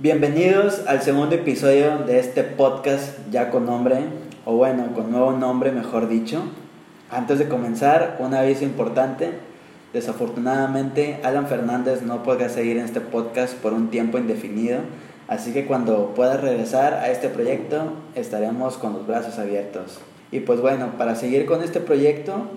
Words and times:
Bienvenidos 0.00 0.82
al 0.88 1.02
segundo 1.02 1.36
episodio 1.36 1.98
de 1.98 2.18
este 2.18 2.42
podcast 2.42 3.16
ya 3.30 3.50
con 3.50 3.64
nombre, 3.64 3.98
o 4.44 4.56
bueno, 4.56 4.92
con 4.92 5.12
nuevo 5.12 5.30
nombre 5.30 5.70
mejor 5.70 6.08
dicho. 6.08 6.42
Antes 7.12 7.38
de 7.38 7.46
comenzar, 7.46 8.16
un 8.18 8.34
aviso 8.34 8.64
importante. 8.64 9.30
Desafortunadamente, 9.92 11.20
Alan 11.22 11.46
Fernández 11.46 12.02
no 12.02 12.24
podrá 12.24 12.48
seguir 12.48 12.76
en 12.76 12.86
este 12.86 13.00
podcast 13.00 13.54
por 13.54 13.72
un 13.72 13.88
tiempo 13.88 14.18
indefinido, 14.18 14.80
así 15.28 15.52
que 15.52 15.64
cuando 15.64 16.12
pueda 16.12 16.38
regresar 16.38 16.94
a 16.94 17.10
este 17.10 17.28
proyecto 17.28 17.92
estaremos 18.16 18.78
con 18.78 18.94
los 18.94 19.06
brazos 19.06 19.38
abiertos. 19.38 20.00
Y 20.32 20.40
pues 20.40 20.60
bueno, 20.60 20.98
para 20.98 21.14
seguir 21.14 21.46
con 21.46 21.62
este 21.62 21.78
proyecto, 21.78 22.48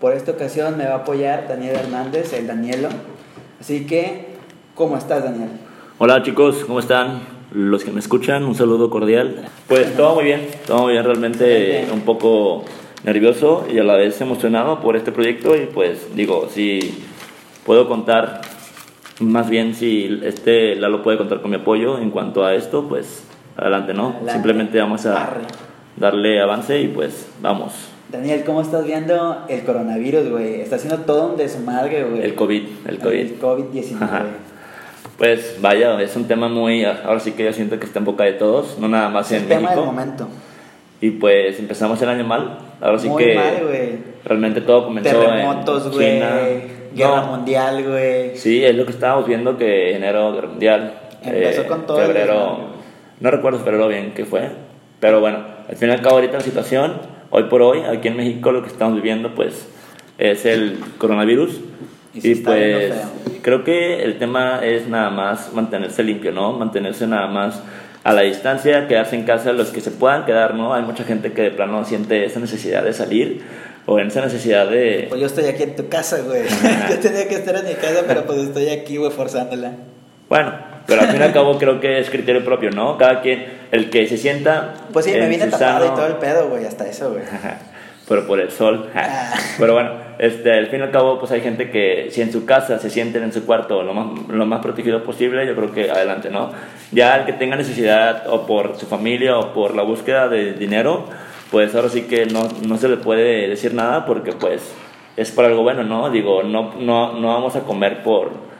por 0.00 0.14
esta 0.14 0.32
ocasión 0.32 0.78
me 0.78 0.86
va 0.86 0.94
a 0.94 0.98
apoyar 1.00 1.46
Daniel 1.46 1.76
Hernández, 1.76 2.32
el 2.32 2.46
Danielo. 2.46 2.88
Así 3.60 3.84
que, 3.84 4.28
¿cómo 4.74 4.96
estás 4.96 5.24
Daniel? 5.24 5.65
Hola 5.98 6.22
chicos, 6.22 6.62
¿cómo 6.66 6.78
están? 6.78 7.22
Los 7.52 7.82
que 7.82 7.90
me 7.90 8.00
escuchan, 8.00 8.44
un 8.44 8.54
saludo 8.54 8.90
cordial. 8.90 9.48
Pues 9.66 9.96
todo 9.96 10.16
muy 10.16 10.24
bien, 10.24 10.46
todo 10.66 10.82
muy 10.82 10.92
bien, 10.92 11.04
realmente 11.04 11.86
un 11.90 12.02
poco 12.02 12.64
nervioso 13.02 13.66
y 13.72 13.78
a 13.78 13.82
la 13.82 13.94
vez 13.94 14.20
emocionado 14.20 14.80
por 14.80 14.94
este 14.94 15.10
proyecto 15.10 15.56
y 15.56 15.60
pues 15.64 16.14
digo, 16.14 16.50
si 16.52 17.02
puedo 17.64 17.88
contar, 17.88 18.42
más 19.20 19.48
bien 19.48 19.74
si 19.74 20.20
este 20.22 20.76
Lalo 20.76 21.02
puede 21.02 21.16
contar 21.16 21.40
con 21.40 21.50
mi 21.50 21.56
apoyo 21.56 21.98
en 21.98 22.10
cuanto 22.10 22.44
a 22.44 22.54
esto, 22.54 22.86
pues 22.86 23.24
adelante, 23.56 23.94
¿no? 23.94 24.08
Adelante. 24.08 24.32
Simplemente 24.32 24.78
vamos 24.78 25.06
a 25.06 25.22
Arre. 25.22 25.44
darle 25.96 26.42
avance 26.42 26.78
y 26.78 26.88
pues 26.88 27.26
vamos. 27.40 27.72
Daniel, 28.12 28.44
¿cómo 28.44 28.60
estás 28.60 28.84
viendo 28.84 29.46
el 29.48 29.64
coronavirus, 29.64 30.28
güey? 30.28 30.60
Está 30.60 30.76
haciendo 30.76 30.98
todo 31.06 31.30
un 31.30 31.38
desmadre, 31.38 32.04
güey. 32.04 32.22
El 32.22 32.34
COVID, 32.34 32.64
el 32.86 32.98
COVID. 32.98 33.18
El 33.18 33.40
COVID-19. 33.40 34.45
Pues 35.18 35.56
vaya, 35.60 36.00
es 36.02 36.14
un 36.16 36.24
tema 36.28 36.48
muy, 36.48 36.84
ahora 36.84 37.20
sí 37.20 37.32
que 37.32 37.44
yo 37.44 37.52
siento 37.52 37.78
que 37.78 37.86
está 37.86 38.00
en 38.00 38.04
boca 38.04 38.24
de 38.24 38.32
todos, 38.34 38.78
no 38.78 38.86
nada 38.88 39.08
más 39.08 39.30
Es 39.32 39.38
en 39.38 39.42
el 39.44 39.48
tema 39.48 39.60
México. 39.62 39.80
del 39.80 39.86
momento. 39.90 40.28
Y 41.00 41.10
pues 41.12 41.58
empezamos 41.58 42.00
el 42.02 42.08
año 42.08 42.24
mal. 42.24 42.58
Ahora 42.80 42.98
sí 42.98 43.08
Muy 43.08 43.24
que 43.24 43.34
mal, 43.34 43.64
güey. 43.66 43.98
realmente 44.24 44.60
todo 44.60 44.84
comenzó 44.86 45.10
Terremotos, 45.18 45.86
en 45.86 45.92
güey. 45.92 46.14
China. 46.14 46.38
Guerra 46.94 47.20
No, 47.22 47.26
mundial, 47.36 47.84
güey. 47.84 48.36
Sí, 48.36 48.64
es 48.64 48.74
lo 48.74 48.84
que 48.84 48.92
estábamos 48.92 49.26
viendo 49.26 49.56
que 49.56 49.94
enero 49.94 50.32
guerra 50.32 50.48
mundial. 50.48 50.94
Empezó 51.22 51.62
eh, 51.62 51.66
con 51.66 51.86
todo 51.86 52.00
el 52.00 52.06
Febrero, 52.06 52.58
no 53.20 53.30
recuerdo 53.30 53.58
febrero 53.58 53.88
bien 53.88 54.12
qué 54.14 54.24
fue. 54.24 54.50
Pero 55.00 55.20
bueno, 55.20 55.38
al 55.68 55.76
fin 55.76 55.88
y 55.88 55.92
al 55.92 56.00
cabo 56.02 56.16
ahorita 56.16 56.34
la 56.34 56.40
situación, 56.40 56.94
hoy 57.30 57.44
por 57.44 57.62
hoy, 57.62 57.80
aquí 57.80 58.08
en 58.08 58.16
México 58.16 58.52
lo 58.52 58.62
que 58.62 58.68
estamos 58.68 58.94
viviendo 58.94 59.34
pues 59.34 59.66
es 60.18 60.44
el 60.46 60.78
coronavirus. 60.98 61.60
Y 62.22 62.30
Y, 62.30 62.34
pues 62.36 62.94
creo 63.42 63.62
que 63.64 64.02
el 64.02 64.18
tema 64.18 64.60
es 64.64 64.88
nada 64.88 65.10
más 65.10 65.52
mantenerse 65.52 66.02
limpio, 66.02 66.32
¿no? 66.32 66.52
Mantenerse 66.52 67.06
nada 67.06 67.26
más 67.28 67.62
a 68.02 68.12
la 68.12 68.22
distancia, 68.22 68.88
quedarse 68.88 69.16
en 69.16 69.24
casa 69.24 69.52
los 69.52 69.70
que 69.70 69.80
se 69.80 69.90
puedan 69.90 70.24
quedar, 70.24 70.54
¿no? 70.54 70.74
Hay 70.74 70.82
mucha 70.82 71.04
gente 71.04 71.32
que 71.32 71.42
de 71.42 71.50
plano 71.50 71.84
siente 71.84 72.24
esa 72.24 72.40
necesidad 72.40 72.82
de 72.82 72.92
salir 72.92 73.42
o 73.86 73.98
esa 73.98 74.20
necesidad 74.20 74.68
de... 74.68 75.06
Pues 75.08 75.20
yo 75.20 75.26
estoy 75.26 75.44
aquí 75.46 75.64
en 75.64 75.76
tu 75.76 75.88
casa, 75.88 76.18
güey. 76.20 76.42
yo 76.90 76.98
tenía 76.98 77.28
que 77.28 77.34
estar 77.34 77.56
en 77.56 77.66
mi 77.66 77.74
casa, 77.74 78.04
pero 78.06 78.24
pues 78.24 78.38
estoy 78.38 78.68
aquí, 78.68 78.96
güey, 78.96 79.10
forzándola. 79.10 79.72
Bueno, 80.28 80.52
pero 80.86 81.02
al 81.02 81.08
fin 81.08 81.20
y 81.20 81.24
al 81.24 81.32
cabo 81.32 81.58
creo 81.58 81.80
que 81.80 81.98
es 81.98 82.10
criterio 82.10 82.44
propio, 82.44 82.70
¿no? 82.70 82.96
Cada 82.98 83.22
quien, 83.22 83.44
el 83.70 83.90
que 83.90 84.06
se 84.08 84.16
sienta... 84.16 84.74
Pues 84.92 85.04
sí, 85.04 85.12
me 85.12 85.28
vine 85.28 85.46
tapado 85.46 85.84
y 85.84 85.88
sano- 85.88 85.96
todo 85.96 86.06
el 86.06 86.14
pedo, 86.16 86.48
güey, 86.48 86.64
hasta 86.64 86.86
eso, 86.88 87.10
güey. 87.12 87.24
pero 88.08 88.26
por 88.26 88.40
el 88.40 88.50
sol. 88.50 88.88
Ah. 88.94 89.34
Pero 89.58 89.72
bueno, 89.74 89.90
este, 90.18 90.52
al 90.52 90.68
fin 90.68 90.80
y 90.80 90.82
al 90.82 90.90
cabo, 90.90 91.18
pues 91.18 91.30
hay 91.32 91.40
gente 91.40 91.70
que 91.70 92.08
si 92.10 92.22
en 92.22 92.32
su 92.32 92.46
casa 92.46 92.78
se 92.78 92.90
sienten 92.90 93.22
en 93.22 93.32
su 93.32 93.44
cuarto 93.44 93.82
lo 93.82 93.92
más, 93.92 94.28
lo 94.28 94.46
más 94.46 94.60
protegido 94.60 95.02
posible, 95.04 95.46
yo 95.46 95.54
creo 95.54 95.72
que 95.72 95.90
adelante, 95.90 96.30
¿no? 96.30 96.50
Ya 96.92 97.16
el 97.16 97.26
que 97.26 97.32
tenga 97.32 97.56
necesidad 97.56 98.26
o 98.28 98.46
por 98.46 98.76
su 98.76 98.86
familia 98.86 99.38
o 99.38 99.52
por 99.52 99.74
la 99.74 99.82
búsqueda 99.82 100.28
de 100.28 100.54
dinero, 100.54 101.04
pues 101.50 101.74
ahora 101.74 101.88
sí 101.88 102.02
que 102.02 102.26
no, 102.26 102.48
no 102.66 102.78
se 102.78 102.88
le 102.88 102.96
puede 102.96 103.48
decir 103.48 103.74
nada 103.74 104.06
porque 104.06 104.32
pues 104.32 104.74
es 105.16 105.30
por 105.30 105.44
algo 105.44 105.62
bueno, 105.62 105.82
¿no? 105.82 106.10
Digo, 106.10 106.42
no, 106.42 106.74
no, 106.78 107.12
no 107.14 107.28
vamos 107.28 107.56
a 107.56 107.60
comer 107.60 108.02
por... 108.02 108.55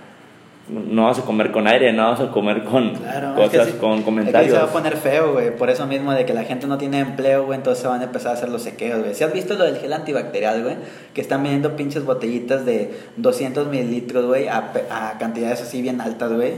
No 0.69 1.03
vamos 1.03 1.19
a 1.21 1.23
comer 1.23 1.53
con 1.53 1.69
aire, 1.69 1.93
no 1.93 2.03
vamos 2.05 2.21
a 2.21 2.31
comer 2.33 2.65
con 2.65 2.95
Claro, 2.97 3.41
es 3.41 3.51
que 3.51 3.57
cosas, 3.59 3.73
sí- 3.73 3.79
con 3.79 3.93
es 3.93 3.99
que 3.99 4.05
comentarios. 4.05 4.53
se 4.53 4.59
va 4.59 4.65
a 4.65 4.73
poner 4.73 4.97
feo, 4.97 5.33
güey. 5.35 5.57
Por 5.57 5.71
eso 5.71 5.87
mismo 5.87 6.13
de 6.13 6.25
que 6.27 6.35
la 6.35 6.43
gente 6.43 6.67
no 6.67 6.77
tiene 6.77 6.99
empleo, 6.99 7.45
güey, 7.45 7.57
entonces 7.57 7.83
se 7.83 7.89
van 7.89 8.01
a 8.01 8.05
empezar 8.05 8.33
a 8.33 8.35
hacer 8.35 8.49
los 8.49 8.63
sequeos, 8.63 9.01
güey. 9.01 9.15
¿Si 9.15 9.23
has 9.23 9.33
visto 9.33 9.55
lo 9.55 9.63
del 9.65 9.77
gel 9.77 9.93
antibacterial, 9.93 10.63
güey? 10.65 10.75
Que 11.15 11.21
están 11.21 11.43
vendiendo 11.45 11.77
pinches 11.77 12.05
botellitas 12.05 12.67
de 12.67 12.91
200 13.17 13.69
mililitros, 13.69 14.27
güey, 14.27 14.49
a, 14.49 14.73
a 14.91 15.19
cantidades 15.19 15.63
así 15.63 15.83
bien 15.83 16.01
altas, 16.01 16.33
güey. 16.33 16.55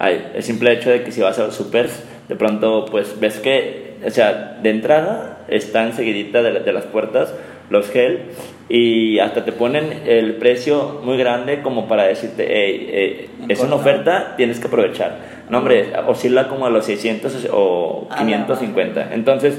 Ay, 0.00 0.32
el 0.34 0.42
simple 0.42 0.72
hecho 0.72 0.90
de 0.90 1.04
que 1.04 1.12
si 1.12 1.20
vas 1.20 1.38
a 1.38 1.44
los 1.44 1.54
supers, 1.54 2.02
de 2.28 2.34
pronto 2.34 2.86
pues 2.90 3.18
ves 3.20 3.38
que, 3.38 3.96
o 4.04 4.10
sea, 4.10 4.58
de 4.60 4.70
entrada 4.70 5.38
están 5.48 5.92
seguidita 5.94 6.42
de, 6.42 6.50
de 6.60 6.72
las 6.72 6.84
puertas 6.84 7.32
los 7.70 7.88
gel 7.90 8.22
y 8.68 9.18
hasta 9.20 9.44
te 9.44 9.52
ponen 9.52 10.02
el 10.06 10.36
precio 10.36 11.00
muy 11.04 11.16
grande 11.16 11.62
como 11.62 11.86
para 11.86 12.04
decirte, 12.04 12.46
hey, 12.48 12.88
eh, 12.90 13.28
es 13.48 13.60
una 13.60 13.76
oferta, 13.76 14.34
tienes 14.36 14.58
que 14.58 14.66
aprovechar. 14.66 15.18
No, 15.48 15.58
hombre, 15.58 15.92
oscila 16.08 16.48
como 16.48 16.66
a 16.66 16.70
los 16.70 16.84
600 16.86 17.48
o 17.52 18.08
Ah, 18.10 18.16
la 18.16 18.26
550. 18.26 19.14
Entonces, 19.14 19.58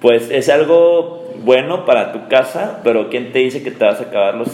pues 0.00 0.30
es 0.30 0.48
algo 0.48 1.34
bueno 1.44 1.84
para 1.84 2.12
tu 2.12 2.28
casa, 2.28 2.80
pero 2.82 3.10
¿quién 3.10 3.32
te 3.32 3.40
dice 3.40 3.62
que 3.62 3.70
te 3.70 3.84
vas 3.84 4.00
a 4.00 4.04
acabar 4.04 4.34
los, 4.34 4.48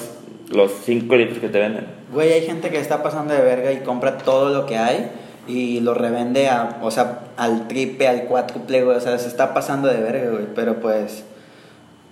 los 0.50 0.72
5 0.84 1.14
litros 1.14 1.38
que 1.38 1.48
te 1.48 1.60
venden? 1.60 1.86
Güey, 2.12 2.32
hay 2.32 2.42
gente 2.42 2.70
que 2.70 2.78
está 2.78 3.02
pasando 3.02 3.34
de 3.34 3.42
verga 3.42 3.72
y 3.72 3.78
compra 3.78 4.18
todo 4.18 4.50
lo 4.50 4.66
que 4.66 4.76
hay 4.76 5.10
y 5.46 5.80
lo 5.80 5.94
revende 5.94 6.48
a, 6.48 6.78
o 6.82 6.90
sea, 6.90 7.20
al 7.36 7.68
triple, 7.68 8.08
al 8.08 8.24
cuádruple, 8.24 8.82
güey. 8.82 8.96
O 8.96 9.00
sea, 9.00 9.16
se 9.18 9.28
está 9.28 9.54
pasando 9.54 9.88
de 9.88 10.00
verga, 10.00 10.30
güey. 10.30 10.46
Pero 10.54 10.80
pues, 10.80 11.24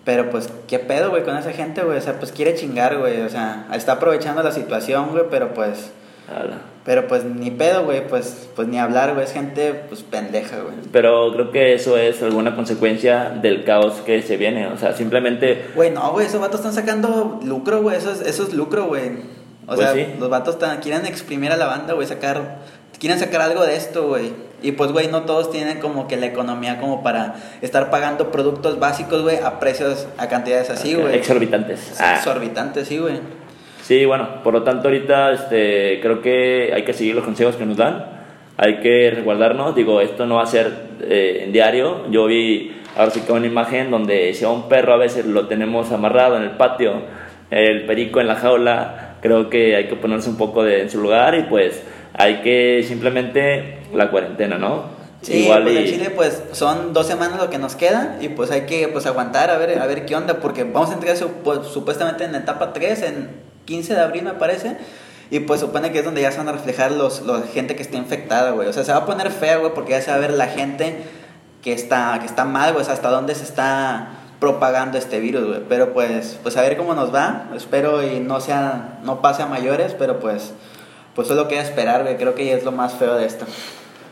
pero 0.05 0.31
pues, 0.31 0.49
¿qué 0.69 0.79
pedo, 0.79 1.11
güey, 1.11 1.23
con 1.25 1.37
esa 1.37 1.53
gente, 1.53 1.83
güey? 1.83 1.99
O 1.99 2.01
sea, 2.01 2.19
pues 2.19 2.31
quiere 2.33 2.55
chingar, 2.55 2.99
güey. 2.99 3.23
O 3.23 3.29
sea, 3.29 3.67
está 3.73 3.93
aprovechando 3.93 4.43
la 4.43 4.53
situación, 4.53 5.09
güey, 5.13 5.25
pero 5.31 5.55
pues, 5.55 5.91
Ala. 6.29 6.59
pero 6.85 7.07
pues 7.09 7.25
ni 7.25 7.51
pedo, 7.51 7.85
güey. 7.85 8.07
Pues, 8.07 8.49
pues 8.55 8.69
ni 8.69 8.79
hablar, 8.79 9.15
güey. 9.15 9.25
Es 9.25 9.33
gente, 9.33 9.73
pues 9.89 10.03
pendeja, 10.03 10.61
güey. 10.61 10.75
Pero 10.93 11.33
creo 11.33 11.51
que 11.51 11.75
eso 11.75 11.97
es 11.97 12.23
alguna 12.23 12.55
consecuencia 12.55 13.31
del 13.31 13.65
caos 13.65 13.95
que 14.05 14.21
se 14.23 14.37
viene. 14.37 14.67
O 14.69 14.77
sea, 14.77 14.93
simplemente 14.95 15.67
Güey, 15.75 15.91
no, 15.91 16.13
güey, 16.13 16.27
esos 16.27 16.41
vatos 16.41 16.61
están 16.61 16.75
sacando 16.75 17.41
lucro, 17.43 17.81
güey. 17.83 17.97
Eso 17.97 18.11
es, 18.13 18.21
eso 18.21 18.43
es 18.43 18.53
lucro, 18.53 18.85
güey. 18.87 19.11
O 19.67 19.75
Pues 19.75 19.79
sea, 19.81 19.95
sí. 19.95 20.07
los 20.21 20.29
vatos 20.29 20.57
están- 20.57 20.81
quieren 20.81 21.07
exprimir 21.07 21.51
a 21.51 21.57
la 21.57 21.65
banda, 21.67 21.95
güey, 21.95 22.07
sacar. 22.07 22.59
Quieren 22.99 23.19
sacar 23.19 23.41
algo 23.41 23.65
de 23.65 23.77
esto, 23.77 24.07
güey. 24.09 24.33
Y 24.63 24.73
pues, 24.73 24.93
güey, 24.93 25.09
no 25.09 25.23
todos 25.23 25.51
tienen 25.51 25.81
como 25.81 26.09
que 26.09 26.17
la 26.17 26.27
economía 26.27 26.81
como 26.81 27.03
para 27.03 27.35
estar 27.61 27.91
pagando 27.91 28.31
productos 28.31 28.79
básicos, 28.79 29.23
güey, 29.23 29.39
a 29.39 29.61
precios, 29.61 30.09
a 30.17 30.29
cantidades 30.29 30.71
así, 30.71 30.95
güey. 30.95 31.17
exorbitantes. 31.17 32.01
Ah. 32.01 32.17
Exorbitantes, 32.17 32.89
sí, 32.89 32.99
güey. 32.99 33.21
Sí, 33.83 34.07
bueno, 34.07 34.43
por 34.43 34.55
lo 34.55 34.63
tanto 34.63 34.89
ahorita 34.89 35.33
este, 35.33 36.01
creo 36.01 36.23
que 36.23 36.73
hay 36.75 36.85
que 36.85 36.95
seguir 36.95 37.15
los 37.15 37.25
consejos 37.25 37.57
que 37.57 37.67
nos 37.67 37.77
dan. 37.77 38.07
Hay 38.57 38.81
que 38.81 39.11
resguardarnos. 39.15 39.75
Digo, 39.75 40.01
esto 40.01 40.25
no 40.25 40.37
va 40.37 40.45
a 40.45 40.47
ser 40.47 40.73
eh, 41.03 41.43
en 41.45 41.53
diario. 41.53 42.11
Yo 42.11 42.25
vi 42.25 42.73
ahora 42.97 43.11
sí 43.11 43.21
que 43.21 43.33
una 43.33 43.47
imagen 43.47 43.91
donde 43.91 44.33
si 44.33 44.45
a 44.45 44.49
un 44.49 44.69
perro 44.69 44.95
a 44.95 44.97
veces 44.97 45.27
lo 45.27 45.49
tenemos 45.49 45.93
amarrado 45.93 46.37
en 46.37 46.45
el 46.45 46.53
patio, 46.53 47.03
el 47.51 47.85
perico 47.85 48.21
en 48.21 48.29
la 48.29 48.37
jaula, 48.37 49.17
creo 49.21 49.51
que 49.51 49.77
hay 49.77 49.87
que 49.87 49.97
ponerse 49.97 50.31
un 50.31 50.37
poco 50.37 50.65
de, 50.65 50.83
en 50.83 50.91
su 50.91 51.01
lugar 51.01 51.35
y 51.35 51.43
pues 51.43 51.83
hay 52.15 52.43
que 52.43 52.85
simplemente 52.87 53.79
la 53.93 54.11
cuarentena, 54.11 54.59
¿no? 54.59 54.95
Sí, 55.23 55.49
pues 55.49 55.77
en 55.77 55.85
Chile 55.87 56.11
pues 56.11 56.43
son 56.53 56.93
dos 56.93 57.07
semanas 57.07 57.39
lo 57.39 57.49
que 57.49 57.59
nos 57.59 57.77
queda 57.77 58.19
y 58.21 58.29
pues 58.29 58.51
hay 58.51 58.63
que 58.67 58.89
pues 58.89 59.07
aguantar 59.07 59.51
a 59.51 59.57
ver 59.57 59.79
a 59.79 59.87
ver 59.87 60.05
qué 60.05 60.15
onda 60.15 60.35
porque 60.41 60.65
vamos 60.65 60.91
a 60.91 60.95
entrar 60.95 61.17
pues, 61.43 61.67
supuestamente 61.69 62.25
en 62.25 62.35
etapa 62.35 62.75
3 62.75 63.03
en 63.05 63.31
15 63.65 63.95
de 63.95 64.01
abril 64.01 64.25
me 64.25 64.35
parece 64.35 64.77
y 65.31 65.41
pues 65.41 65.61
supone 65.61 65.93
que 65.93 66.01
es 66.01 66.05
donde 66.05 66.21
ya 66.21 66.31
se 66.31 66.39
van 66.39 66.49
a 66.49 66.53
reflejar 66.53 66.93
los, 66.93 67.23
los 67.23 67.43
gente 67.51 67.75
que 67.75 67.83
está 67.83 67.97
infectada, 67.97 68.51
güey. 68.51 68.69
O 68.69 68.73
sea, 68.73 68.85
se 68.85 68.93
va 68.93 68.99
a 68.99 69.07
poner 69.07 69.31
fea, 69.31 69.57
güey, 69.57 69.73
porque 69.75 69.93
ya 69.93 70.03
se 70.03 70.11
va 70.11 70.19
a 70.19 70.21
ver 70.21 70.35
la 70.35 70.49
gente 70.49 71.03
que 71.63 71.73
está 71.73 72.19
que 72.21 72.27
está 72.27 72.45
mal, 72.45 72.73
güey, 72.73 72.83
o 72.83 72.85
sea, 72.85 72.93
hasta 72.93 73.09
dónde 73.09 73.35
se 73.35 73.45
está 73.45 74.11
propagando 74.39 74.99
este 74.99 75.21
virus, 75.21 75.47
güey. 75.47 75.61
Pero 75.69 75.95
pues 75.95 76.39
pues 76.43 76.57
a 76.59 76.63
ver 76.63 76.77
cómo 76.77 76.95
nos 76.95 77.15
va. 77.15 77.51
Espero 77.57 78.03
y 78.07 78.21
no 78.21 78.41
sea 78.41 78.99
no 79.03 79.23
pase 79.23 79.43
a 79.43 79.47
mayores, 79.47 79.97
pero 79.99 80.21
pues 80.21 80.53
pues 81.15 81.29
solo 81.29 81.49
queda 81.49 81.63
esperar, 81.63 82.03
güey. 82.03 82.17
Creo 82.17 82.35
que 82.35 82.45
ya 82.47 82.55
es 82.55 82.65
lo 82.65 82.73
más 82.73 82.95
feo 82.95 83.15
de 83.17 83.27
esto. 83.27 83.45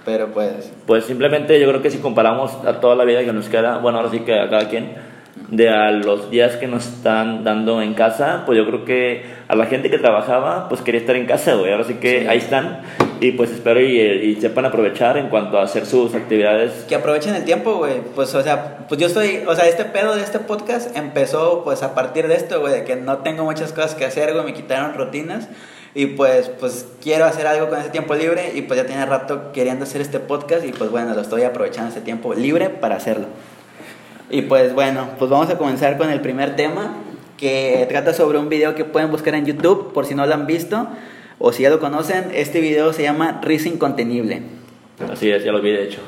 Pero 0.05 0.29
pues 0.33 0.73
Pues 0.87 1.05
simplemente 1.05 1.61
yo 1.61 1.69
creo 1.69 1.81
que 1.83 1.91
si 1.91 1.99
comparamos 1.99 2.53
a 2.67 2.81
toda 2.81 2.97
la 2.97 3.05
vida 3.05 3.25
que 3.25 3.33
nos 3.33 3.49
queda, 3.49 3.79
bueno, 3.79 3.99
ahora 3.99 4.11
sí 4.11 4.21
que 4.21 4.35
a 4.39 4.49
cada 4.51 4.69
quien, 4.69 4.95
de 5.49 5.69
a 5.69 5.91
los 5.93 6.31
días 6.31 6.57
que 6.57 6.67
nos 6.67 6.87
están 6.87 7.45
dando 7.45 7.81
en 7.83 7.95
casa, 7.95 8.43
pues 8.45 8.59
yo 8.59 8.67
creo 8.67 8.85
que 8.85 9.25
a 9.49 9.55
la 9.55 9.67
gente 9.67 9.91
que 9.91 9.99
trabajaba, 9.99 10.69
pues 10.69 10.81
quería 10.81 11.01
estar 11.01 11.15
en 11.15 11.27
casa, 11.27 11.55
güey. 11.55 11.71
Ahora 11.73 11.85
sí 11.85 11.95
que 11.95 12.23
Sí. 12.23 12.27
ahí 12.27 12.39
están. 12.39 12.81
Y 13.21 13.31
pues 13.33 13.53
espero 13.53 13.81
y, 13.81 14.01
y 14.01 14.41
sepan 14.41 14.65
aprovechar 14.65 15.17
en 15.17 15.29
cuanto 15.29 15.57
a 15.59 15.63
hacer 15.63 15.87
sus 15.87 16.13
actividades. 16.17 16.73
que 16.89 16.97
aprovechen 16.97 17.37
el 17.37 17.45
tiempo, 17.45 17.75
güey. 17.77 18.01
Pues, 18.17 18.35
o 18.35 18.43
sea, 18.43 18.79
pues 18.89 19.01
yo 19.01 19.07
estoy, 19.07 19.45
o 19.47 19.55
sea, 19.55 19.69
este 19.69 19.85
pedo 19.85 20.17
de 20.17 20.23
este 20.23 20.41
podcast 20.41 20.97
empezó, 20.97 21.63
pues, 21.63 21.85
a 21.85 21.95
partir 21.95 22.27
de 22.27 22.35
esto, 22.35 22.59
güey, 22.61 22.73
de 22.73 22.85
que 22.85 22.97
no 22.97 23.19
tengo 23.19 23.45
muchas 23.45 23.73
cosas 23.73 23.95
que 23.95 24.05
hacer, 24.05 24.33
güey, 24.33 24.45
me 24.47 24.53
quitaron 24.55 24.95
rutinas. 24.95 25.49
Y 25.95 26.07
pues, 26.07 26.49
pues 26.59 26.87
quiero 27.03 27.27
hacer 27.27 27.47
algo 27.47 27.69
con 27.69 27.79
ese 27.79 27.91
tiempo 27.91 28.15
libre 28.15 28.53
y 28.55 28.63
pues 28.63 28.81
ya 28.81 28.87
tiene 28.87 29.05
rato 29.05 29.53
queriendo 29.53 29.85
hacer 29.85 30.01
este 30.01 30.21
podcast 30.21 30.65
y 30.65 30.73
pues 30.73 30.91
bueno, 30.91 31.15
lo 31.15 31.21
estoy 31.21 31.43
aprovechando 31.43 31.91
ese 31.91 32.01
tiempo 32.01 32.33
libre 32.33 32.71
para 32.71 32.97
hacerlo. 32.97 33.27
Y 34.31 34.43
pues 34.43 34.73
bueno, 34.75 35.11
pues 35.19 35.31
vamos 35.31 35.51
a 35.51 35.59
comenzar 35.59 35.99
con 35.99 36.09
el 36.11 36.21
primer 36.23 36.57
tema 36.57 36.95
que 37.37 37.85
trata 37.91 38.15
sobre 38.15 38.39
un 38.39 38.49
video 38.49 38.75
que 38.75 38.85
pueden 38.87 39.11
buscar 39.11 39.35
en 39.35 39.45
YouTube 39.45 39.93
por 39.93 40.07
si 40.07 40.15
no 40.15 40.25
lo 40.27 40.33
han 40.33 40.47
visto 40.47 40.87
o 41.39 41.53
si 41.53 41.65
ya 41.65 41.71
lo 41.71 41.79
conocen. 41.79 42.31
Este 42.33 42.61
video 42.61 42.95
se 42.95 43.03
llama 43.03 43.41
Risa 43.43 43.69
Incontenible. 43.69 44.41
Así 45.13 45.31
es, 45.31 45.45
ya 45.45 45.53
lo 45.53 45.61
vi 45.61 45.73
de 45.73 45.83
hecho. 45.85 46.01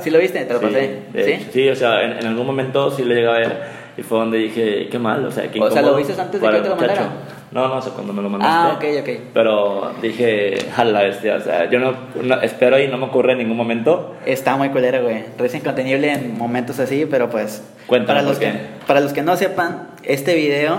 ¿Sí 0.00 0.10
lo 0.10 0.18
viste? 0.18 0.44
¿Te 0.46 0.52
lo 0.52 0.58
Sí, 0.58 0.66
pasé? 0.66 0.98
¿Sí? 1.12 1.30
hecho, 1.30 1.46
sí, 1.52 1.68
o 1.68 1.76
sea, 1.76 2.02
en, 2.02 2.12
en 2.18 2.26
algún 2.26 2.46
momento 2.46 2.90
sí 2.90 3.04
le 3.04 3.14
llegué 3.16 3.28
a 3.28 3.32
ver 3.32 3.77
y 3.98 4.02
fue 4.04 4.18
donde 4.18 4.38
dije, 4.38 4.88
qué 4.88 4.98
mal, 5.00 5.26
o 5.26 5.30
sea, 5.32 5.50
qué 5.50 5.58
O 5.60 5.68
sea, 5.70 5.82
¿lo 5.82 5.96
viste 5.96 6.12
antes 6.18 6.40
de 6.40 6.48
que 6.48 6.60
te 6.60 6.68
lo 6.68 6.76
mandara? 6.76 7.10
No, 7.50 7.66
no, 7.66 7.76
o 7.78 7.82
sea, 7.82 7.92
cuando 7.92 8.12
me 8.12 8.22
lo 8.22 8.30
mandaste. 8.30 8.88
Ah, 8.88 8.94
ok, 9.00 9.02
ok. 9.02 9.20
Pero 9.34 9.92
dije, 10.00 10.56
jala 10.72 11.02
bestia, 11.02 11.34
o 11.36 11.40
sea, 11.40 11.68
yo 11.68 11.80
no, 11.80 11.94
no- 12.22 12.40
espero 12.42 12.78
y 12.78 12.86
no 12.86 12.96
me 12.96 13.06
ocurre 13.06 13.32
en 13.32 13.38
ningún 13.38 13.56
momento. 13.56 14.14
Está 14.24 14.56
muy 14.56 14.68
culero, 14.68 15.02
güey. 15.02 15.24
Risa 15.36 15.56
Incontenible 15.56 16.12
en 16.12 16.38
momentos 16.38 16.78
así, 16.78 17.06
pero 17.10 17.28
pues... 17.28 17.62
Cuéntame 17.88 18.20
para 18.20 18.28
los, 18.28 18.38
que, 18.38 18.52
para 18.86 19.00
los 19.00 19.12
que 19.12 19.22
no 19.22 19.36
sepan, 19.36 19.88
este 20.04 20.36
video 20.36 20.78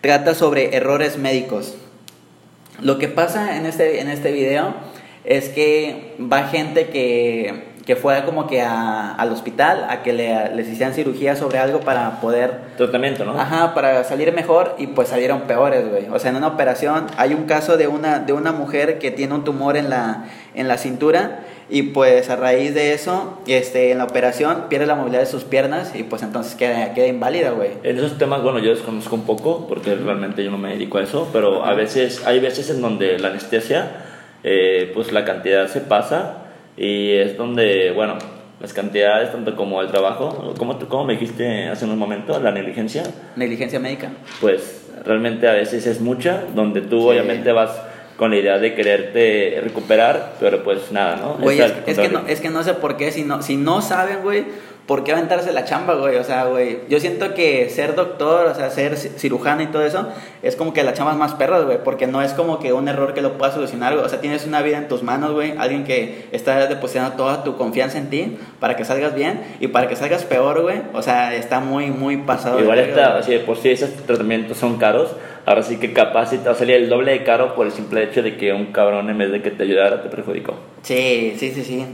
trata 0.00 0.34
sobre 0.34 0.74
errores 0.74 1.18
médicos. 1.18 1.76
Lo 2.80 2.98
que 2.98 3.06
pasa 3.06 3.56
en 3.56 3.66
este, 3.66 4.00
en 4.00 4.08
este 4.08 4.32
video 4.32 4.74
es 5.24 5.48
que 5.50 6.16
va 6.20 6.44
gente 6.48 6.88
que, 6.88 7.75
que 7.86 7.94
fue 7.96 8.22
como 8.24 8.48
que 8.48 8.60
a- 8.62 9.12
al 9.14 9.30
hospital 9.32 9.86
a 9.88 10.02
que 10.02 10.12
le, 10.12 10.54
les 10.56 10.68
hicieran 10.68 10.92
cirugía 10.92 11.36
sobre 11.36 11.58
algo 11.58 11.80
para 11.80 12.20
poder 12.20 12.52
Tratamiento, 12.76 13.24
¿no? 13.24 13.38
Ajá, 13.40 13.72
para 13.74 14.02
salir 14.04 14.32
mejor 14.34 14.74
y 14.76 14.88
pues 14.88 15.08
salieron 15.08 15.42
peores, 15.42 15.88
güey. 15.88 16.08
O 16.12 16.18
sea, 16.18 16.30
en 16.32 16.36
una 16.36 16.48
operación 16.48 17.06
hay 17.16 17.32
un 17.32 17.44
caso 17.44 17.76
de 17.76 17.86
una, 17.86 18.18
de 18.18 18.32
una 18.32 18.50
mujer 18.52 18.98
que 18.98 19.10
tiene 19.12 19.34
un 19.34 19.44
tumor 19.44 19.76
en 19.76 19.88
la, 19.88 20.24
en 20.54 20.66
la 20.68 20.76
cintura 20.78 21.40
y 21.70 21.82
pues 21.84 22.28
a 22.28 22.34
raíz 22.36 22.74
de 22.74 22.92
eso, 22.92 23.40
este, 23.46 23.92
en 23.92 23.98
la 23.98 24.04
operación 24.04 24.64
pierde 24.68 24.86
la 24.86 24.94
movilidad 24.96 25.20
de 25.20 25.26
sus 25.26 25.44
piernas 25.44 25.92
y 25.94 26.02
pues 26.02 26.22
entonces 26.22 26.54
queda, 26.56 26.92
queda 26.92 27.06
inválida, 27.06 27.50
güey. 27.50 27.70
En 27.84 27.98
esos 27.98 28.18
temas, 28.18 28.42
bueno, 28.42 28.58
yo 28.58 28.70
desconozco 28.70 29.14
un 29.14 29.24
poco 29.26 29.66
porque 29.68 29.94
realmente 29.94 30.42
yo 30.44 30.50
no 30.50 30.58
me 30.58 30.70
dedico 30.70 30.98
a 30.98 31.02
eso, 31.02 31.28
pero 31.32 31.64
a 31.64 31.74
veces, 31.74 32.26
hay 32.26 32.40
veces 32.40 32.68
en 32.70 32.82
donde 32.82 33.18
la 33.20 33.28
anestesia, 33.28 33.90
eh, 34.44 34.90
pues 34.94 35.12
la 35.12 35.24
cantidad 35.24 35.66
se 35.68 35.80
pasa 35.80 36.42
y 36.76 37.12
es 37.12 37.36
donde, 37.36 37.92
bueno, 37.92 38.16
las 38.60 38.72
cantidades, 38.72 39.32
tanto 39.32 39.54
como 39.56 39.80
el 39.82 39.88
trabajo, 39.88 40.54
como, 40.58 40.78
como 40.88 41.04
me 41.04 41.14
dijiste 41.14 41.68
hace 41.68 41.84
un 41.84 41.98
momento, 41.98 42.38
la 42.40 42.52
negligencia, 42.52 43.02
Negligencia 43.36 43.78
médica. 43.78 44.10
pues 44.40 44.88
realmente 45.04 45.46
a 45.48 45.52
veces 45.52 45.86
es 45.86 46.00
mucha, 46.00 46.44
donde 46.54 46.80
tú 46.80 47.00
Sí. 47.00 47.08
obviamente 47.08 47.52
vas 47.52 47.78
con 48.16 48.30
la 48.30 48.36
idea 48.36 48.58
de 48.58 48.74
quererte 48.74 49.60
recuperar, 49.62 50.34
pero 50.40 50.62
pues 50.62 50.90
nada, 50.92 51.16
¿no? 51.16 51.34
Güey, 51.34 51.58
es, 51.60 51.72
es 51.86 51.98
que 51.98 52.08
no, 52.08 52.26
es 52.26 52.40
que 52.40 52.50
no 52.50 52.62
sé 52.62 52.74
por 52.74 52.96
qué, 52.96 53.12
si 53.12 53.22
no, 53.24 53.42
si 53.42 53.56
no 53.56 53.82
saben, 53.82 54.20
güey, 54.22 54.44
¿por 54.86 55.02
qué 55.04 55.12
aventarse 55.12 55.52
la 55.52 55.64
chamba, 55.64 55.94
güey? 55.96 56.16
O 56.16 56.24
sea, 56.24 56.44
güey, 56.44 56.78
yo 56.88 56.98
siento 57.00 57.34
que 57.34 57.68
ser 57.68 57.94
doctor, 57.94 58.46
o 58.46 58.54
sea, 58.54 58.70
ser 58.70 58.94
ci- 58.94 59.10
cirujano 59.18 59.62
y 59.62 59.66
todo 59.66 59.84
eso, 59.84 60.08
es 60.42 60.56
como 60.56 60.72
que 60.72 60.82
la 60.84 60.94
chamba 60.94 61.12
es 61.12 61.18
más 61.18 61.34
perra, 61.34 61.60
güey, 61.60 61.78
porque 61.82 62.06
no 62.06 62.22
es 62.22 62.32
como 62.32 62.58
que 62.60 62.72
un 62.72 62.88
error 62.88 63.12
que 63.12 63.20
lo 63.20 63.36
puedas 63.36 63.54
solucionar, 63.54 63.94
güey. 63.94 64.06
O 64.06 64.08
sea, 64.08 64.20
tienes 64.20 64.46
una 64.46 64.62
vida 64.62 64.78
en 64.78 64.86
tus 64.88 65.02
manos, 65.02 65.32
güey, 65.32 65.54
alguien 65.58 65.84
que 65.84 66.26
está 66.32 66.66
depositando 66.68 67.16
toda 67.16 67.42
tu 67.44 67.56
confianza 67.56 67.98
en 67.98 68.08
ti 68.10 68.38
para 68.60 68.76
que 68.76 68.84
salgas 68.84 69.14
bien 69.14 69.42
y 69.60 69.66
para 69.68 69.88
que 69.88 69.96
salgas 69.96 70.24
peor, 70.24 70.62
güey. 70.62 70.80
O 70.94 71.02
sea, 71.02 71.34
está 71.34 71.58
muy, 71.60 71.90
muy 71.90 72.18
pasado. 72.18 72.60
Igual 72.60 72.78
está, 72.78 73.22
si 73.22 73.32
de 73.32 73.40
por 73.40 73.56
sí 73.58 73.70
esos 73.70 73.90
tratamientos 74.06 74.56
son 74.56 74.78
caros, 74.78 75.10
ahora 75.46 75.62
sí 75.62 75.76
que 75.76 75.92
capaz 75.92 76.30
si 76.30 76.38
te 76.38 76.48
va 76.50 76.56
el 76.58 76.88
doble 76.88 77.12
de 77.12 77.22
caro 77.22 77.54
por 77.54 77.66
el 77.66 77.72
simple 77.72 78.02
hecho 78.02 78.22
de 78.22 78.36
que 78.36 78.52
un 78.52 78.66
cabrón 78.66 79.08
en 79.08 79.16
vez 79.16 79.30
de 79.30 79.40
que 79.40 79.50
te 79.50 79.62
ayudara 79.62 80.02
te 80.02 80.08
perjudicó. 80.08 80.56
Sí, 80.82 81.34
sí, 81.38 81.52
sí, 81.52 81.64
sí. 81.64 81.86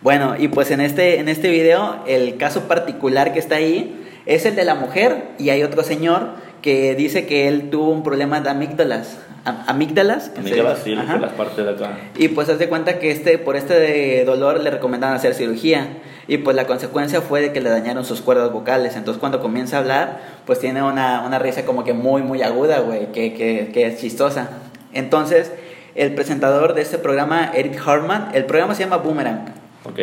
Bueno, 0.00 0.36
y 0.38 0.48
pues 0.48 0.70
en 0.70 0.80
este, 0.80 1.18
en 1.18 1.28
este 1.28 1.50
video, 1.50 1.96
el 2.06 2.36
caso 2.36 2.68
particular 2.68 3.32
que 3.32 3.40
está 3.40 3.56
ahí 3.56 4.04
es 4.24 4.46
el 4.46 4.54
de 4.54 4.64
la 4.64 4.76
mujer 4.76 5.24
y 5.38 5.50
hay 5.50 5.64
otro 5.64 5.82
señor 5.82 6.28
que 6.66 6.96
dice 6.96 7.26
que 7.26 7.46
él 7.46 7.70
tuvo 7.70 7.92
un 7.92 8.02
problema 8.02 8.40
de 8.40 8.50
amígdalas. 8.50 9.18
Am- 9.44 9.62
¿Amígdalas? 9.68 10.32
Amígdalas, 10.36 10.80
sí, 10.82 10.96
las 10.96 11.32
partes 11.34 11.64
de 11.64 11.70
acá. 11.70 11.96
Y 12.18 12.26
pues 12.26 12.48
haz 12.48 12.58
de 12.58 12.68
cuenta 12.68 12.98
que 12.98 13.12
este, 13.12 13.38
por 13.38 13.54
este 13.54 14.24
dolor 14.24 14.58
le 14.60 14.70
recomendaron 14.70 15.14
hacer 15.14 15.34
cirugía. 15.34 15.86
Y 16.26 16.38
pues 16.38 16.56
la 16.56 16.66
consecuencia 16.66 17.20
fue 17.20 17.40
de 17.40 17.52
que 17.52 17.60
le 17.60 17.70
dañaron 17.70 18.04
sus 18.04 18.20
cuerdas 18.20 18.50
vocales. 18.50 18.96
Entonces 18.96 19.20
cuando 19.20 19.40
comienza 19.40 19.76
a 19.76 19.78
hablar, 19.78 20.20
pues 20.44 20.58
tiene 20.58 20.82
una, 20.82 21.22
una 21.24 21.38
risa 21.38 21.64
como 21.64 21.84
que 21.84 21.92
muy, 21.92 22.22
muy 22.22 22.42
aguda, 22.42 22.80
güey, 22.80 23.12
que, 23.12 23.32
que, 23.32 23.70
que 23.72 23.86
es 23.86 24.00
chistosa. 24.00 24.48
Entonces, 24.92 25.52
el 25.94 26.14
presentador 26.16 26.74
de 26.74 26.82
este 26.82 26.98
programa, 26.98 27.52
Eric 27.54 27.80
Hartman, 27.86 28.30
el 28.34 28.44
programa 28.44 28.74
se 28.74 28.82
llama 28.82 28.96
Boomerang. 28.96 29.44
Ok. 29.84 30.00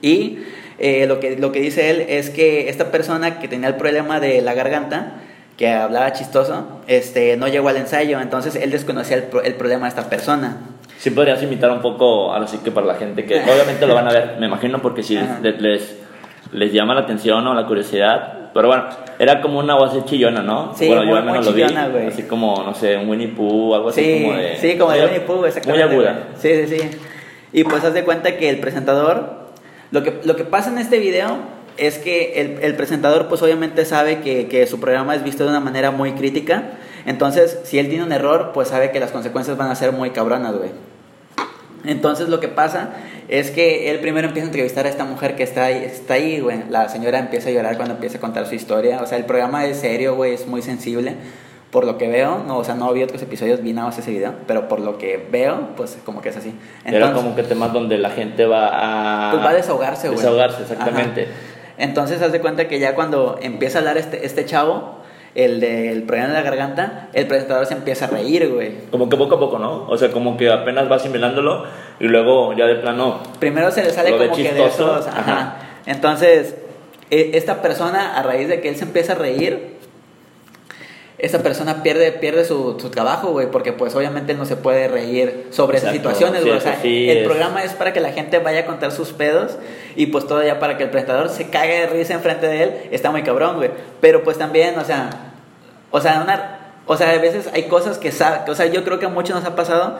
Y 0.00 0.38
eh, 0.78 1.04
lo, 1.06 1.20
que, 1.20 1.36
lo 1.36 1.52
que 1.52 1.60
dice 1.60 1.90
él 1.90 2.06
es 2.08 2.30
que 2.30 2.70
esta 2.70 2.90
persona 2.90 3.38
que 3.38 3.46
tenía 3.48 3.68
el 3.68 3.74
problema 3.76 4.18
de 4.18 4.40
la 4.40 4.54
garganta, 4.54 5.19
que 5.60 5.68
hablaba 5.68 6.10
chistoso, 6.14 6.80
este, 6.86 7.36
no 7.36 7.46
llegó 7.46 7.68
al 7.68 7.76
ensayo. 7.76 8.18
Entonces 8.18 8.56
él 8.56 8.70
desconocía 8.70 9.18
el, 9.18 9.24
pro- 9.24 9.42
el 9.42 9.54
problema 9.56 9.82
de 9.82 9.90
esta 9.90 10.08
persona. 10.08 10.56
Sí 10.96 11.10
podrías 11.10 11.42
imitar 11.42 11.70
un 11.70 11.82
poco, 11.82 12.32
ahora 12.32 12.46
sí 12.46 12.58
que 12.64 12.70
para 12.70 12.86
la 12.86 12.94
gente 12.94 13.26
que 13.26 13.42
obviamente 13.42 13.86
lo 13.86 13.94
van 13.94 14.08
a 14.08 14.10
ver, 14.12 14.36
me 14.40 14.46
imagino, 14.46 14.80
porque 14.80 15.02
si 15.02 15.18
les, 15.42 15.60
les, 15.60 15.98
les 16.52 16.72
llama 16.72 16.94
la 16.94 17.02
atención 17.02 17.46
o 17.46 17.52
la 17.52 17.66
curiosidad. 17.66 18.38
Pero 18.54 18.68
bueno, 18.68 18.84
era 19.18 19.42
como 19.42 19.58
una 19.58 19.74
voz 19.74 20.02
chillona, 20.06 20.42
¿no? 20.42 20.72
Sí, 20.74 20.86
bueno, 20.86 21.02
yo 21.02 21.08
muy- 21.10 21.18
al 21.18 21.24
menos 21.26 21.44
lo 21.44 21.52
vi. 21.52 21.62
Así 21.62 22.22
como, 22.22 22.62
no 22.64 22.74
sé, 22.74 22.96
un 22.96 23.10
Winnie 23.10 23.28
Pooh, 23.28 23.74
algo 23.74 23.90
así 23.90 24.02
Sí, 24.02 24.22
como 24.24 24.36
de. 24.38 24.56
sí, 24.56 24.78
como 24.78 24.92
de 24.92 25.04
Winnie 25.04 25.20
Pooh, 25.20 25.44
exactamente. 25.44 25.86
Muy 25.86 25.94
aguda. 25.94 26.18
Sí, 26.38 26.66
sí, 26.66 26.78
sí. 26.78 26.90
Y 27.52 27.64
pues 27.64 27.84
haz 27.84 27.92
de 27.92 28.02
cuenta 28.04 28.38
que 28.38 28.48
el 28.48 28.60
presentador, 28.60 29.50
lo 29.90 30.02
que, 30.02 30.20
lo 30.24 30.36
que 30.36 30.44
pasa 30.44 30.70
en 30.70 30.78
este 30.78 30.98
video 30.98 31.36
es 31.76 31.98
que 31.98 32.40
el, 32.40 32.58
el 32.62 32.74
presentador 32.76 33.28
pues 33.28 33.42
obviamente 33.42 33.84
sabe 33.84 34.20
que, 34.20 34.48
que 34.48 34.66
su 34.66 34.80
programa 34.80 35.14
es 35.14 35.24
visto 35.24 35.44
de 35.44 35.50
una 35.50 35.60
manera 35.60 35.90
muy 35.90 36.12
crítica. 36.12 36.72
Entonces, 37.06 37.58
si 37.64 37.78
él 37.78 37.88
tiene 37.88 38.04
un 38.04 38.12
error, 38.12 38.50
pues 38.52 38.68
sabe 38.68 38.90
que 38.90 39.00
las 39.00 39.10
consecuencias 39.10 39.56
van 39.56 39.70
a 39.70 39.74
ser 39.74 39.92
muy 39.92 40.10
cabronas, 40.10 40.56
güey. 40.56 40.70
Entonces 41.84 42.28
lo 42.28 42.40
que 42.40 42.48
pasa 42.48 42.90
es 43.28 43.50
que 43.50 43.90
él 43.90 44.00
primero 44.00 44.28
empieza 44.28 44.46
a 44.46 44.50
entrevistar 44.50 44.86
a 44.86 44.88
esta 44.88 45.04
mujer 45.04 45.36
que 45.36 45.42
está 45.42 45.64
ahí, 45.64 45.82
está 45.84 46.14
ahí, 46.14 46.40
güey. 46.40 46.64
La 46.68 46.88
señora 46.88 47.18
empieza 47.18 47.48
a 47.48 47.52
llorar 47.52 47.76
cuando 47.76 47.94
empieza 47.94 48.18
a 48.18 48.20
contar 48.20 48.46
su 48.46 48.54
historia. 48.54 49.00
O 49.02 49.06
sea, 49.06 49.18
el 49.18 49.24
programa 49.24 49.64
es 49.66 49.78
serio, 49.78 50.14
güey, 50.14 50.34
es 50.34 50.46
muy 50.46 50.62
sensible. 50.62 51.14
Por 51.70 51.84
lo 51.84 51.98
que 51.98 52.08
veo, 52.08 52.42
no, 52.44 52.58
o 52.58 52.64
sea, 52.64 52.74
no 52.74 52.92
vi 52.92 53.04
otros 53.04 53.22
episodios, 53.22 53.62
vi 53.62 53.72
nada 53.72 53.86
más 53.86 53.98
ese 53.98 54.10
video, 54.10 54.34
pero 54.48 54.66
por 54.66 54.80
lo 54.80 54.98
que 54.98 55.24
veo, 55.30 55.68
pues 55.76 55.96
como 56.04 56.20
que 56.20 56.30
es 56.30 56.36
así. 56.36 56.52
Era 56.84 57.12
como 57.12 57.36
que 57.36 57.44
temas 57.44 57.72
donde 57.72 57.96
la 57.96 58.10
gente 58.10 58.44
va 58.44 59.28
a. 59.28 59.30
pues 59.30 59.44
va 59.44 59.50
a 59.50 59.54
desahogarse, 59.54 60.08
güey. 60.08 60.18
Desahogarse, 60.18 60.62
exactamente. 60.62 61.22
Ajá. 61.22 61.30
Entonces, 61.80 62.20
haz 62.20 62.30
de 62.30 62.40
cuenta 62.40 62.68
que 62.68 62.78
ya 62.78 62.94
cuando 62.94 63.38
empieza 63.40 63.78
a 63.78 63.80
hablar 63.80 63.96
este, 63.96 64.26
este 64.26 64.44
chavo, 64.44 65.00
el 65.34 65.60
del 65.60 66.02
problema 66.02 66.28
de 66.28 66.34
la 66.34 66.42
garganta, 66.42 67.08
el 67.14 67.26
presentador 67.26 67.64
se 67.64 67.72
empieza 67.72 68.04
a 68.04 68.08
reír, 68.08 68.48
güey. 68.52 68.72
Como 68.90 69.08
que 69.08 69.16
poco 69.16 69.36
a 69.36 69.38
poco, 69.38 69.58
¿no? 69.58 69.86
O 69.88 69.96
sea, 69.96 70.10
como 70.10 70.36
que 70.36 70.50
apenas 70.52 70.90
va 70.90 70.96
asimilándolo 70.96 71.64
y 71.98 72.04
luego 72.08 72.52
ya 72.52 72.66
de 72.66 72.76
plano. 72.76 73.20
Primero 73.38 73.70
se 73.70 73.82
le 73.82 73.90
sale 73.90 74.10
Lo 74.10 74.18
ve 74.18 74.26
como 74.26 74.36
que 74.36 74.42
de 74.42 74.48
chistoso, 74.48 75.00
esos. 75.00 75.06
Ajá. 75.06 75.20
ajá. 75.20 75.56
Entonces, 75.86 76.54
e- 77.10 77.30
esta 77.34 77.62
persona, 77.62 78.18
a 78.18 78.22
raíz 78.22 78.48
de 78.48 78.60
que 78.60 78.68
él 78.68 78.76
se 78.76 78.84
empieza 78.84 79.12
a 79.12 79.16
reír, 79.16 79.69
esa 81.22 81.42
persona 81.42 81.82
pierde, 81.82 82.12
pierde 82.12 82.44
su, 82.44 82.78
su 82.80 82.90
trabajo, 82.90 83.28
güey, 83.32 83.50
porque 83.50 83.72
pues 83.72 83.94
obviamente 83.94 84.32
él 84.32 84.38
no 84.38 84.46
se 84.46 84.56
puede 84.56 84.88
reír 84.88 85.46
sobre 85.50 85.78
esas 85.78 85.92
situaciones, 85.92 86.42
sí, 86.42 86.46
güey. 86.48 86.58
O 86.58 86.60
sea, 86.60 86.78
sí 86.80 87.10
el 87.10 87.18
es- 87.18 87.24
programa 87.26 87.62
es 87.62 87.72
para 87.74 87.92
que 87.92 88.00
la 88.00 88.12
gente 88.12 88.38
vaya 88.38 88.60
a 88.60 88.64
contar 88.66 88.90
sus 88.92 89.12
pedos 89.12 89.56
y 89.96 90.06
pues 90.06 90.26
todavía 90.26 90.58
para 90.58 90.76
que 90.78 90.84
el 90.84 90.90
presentador 90.90 91.28
se 91.28 91.48
cague 91.50 91.80
de 91.80 91.86
risa 91.88 92.14
enfrente 92.14 92.46
de 92.46 92.62
él, 92.62 92.74
está 92.90 93.10
muy 93.10 93.22
cabrón, 93.22 93.56
güey. 93.56 93.70
Pero 94.00 94.22
pues 94.22 94.38
también, 94.38 94.78
o 94.78 94.84
sea, 94.84 95.32
o 95.90 96.00
sea, 96.00 96.20
una, 96.22 96.72
o 96.86 96.96
sea, 96.96 97.10
a 97.10 97.18
veces 97.18 97.48
hay 97.52 97.64
cosas 97.64 97.98
que 97.98 98.12
sabe, 98.12 98.50
o 98.50 98.54
sea, 98.54 98.66
yo 98.66 98.82
creo 98.84 98.98
que 98.98 99.06
a 99.06 99.10
muchos 99.10 99.36
nos 99.36 99.44
ha 99.44 99.54
pasado 99.54 99.98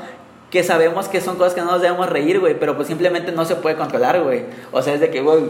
que 0.50 0.64
sabemos 0.64 1.06
que 1.08 1.20
son 1.20 1.36
cosas 1.36 1.54
que 1.54 1.60
no 1.60 1.70
nos 1.70 1.80
debemos 1.82 2.08
reír, 2.10 2.40
güey, 2.40 2.58
pero 2.58 2.74
pues 2.76 2.88
simplemente 2.88 3.30
no 3.30 3.44
se 3.44 3.54
puede 3.56 3.76
controlar, 3.76 4.20
güey. 4.22 4.44
O 4.72 4.82
sea, 4.82 4.94
es 4.94 5.00
de 5.00 5.10
que, 5.10 5.20
güey, 5.20 5.42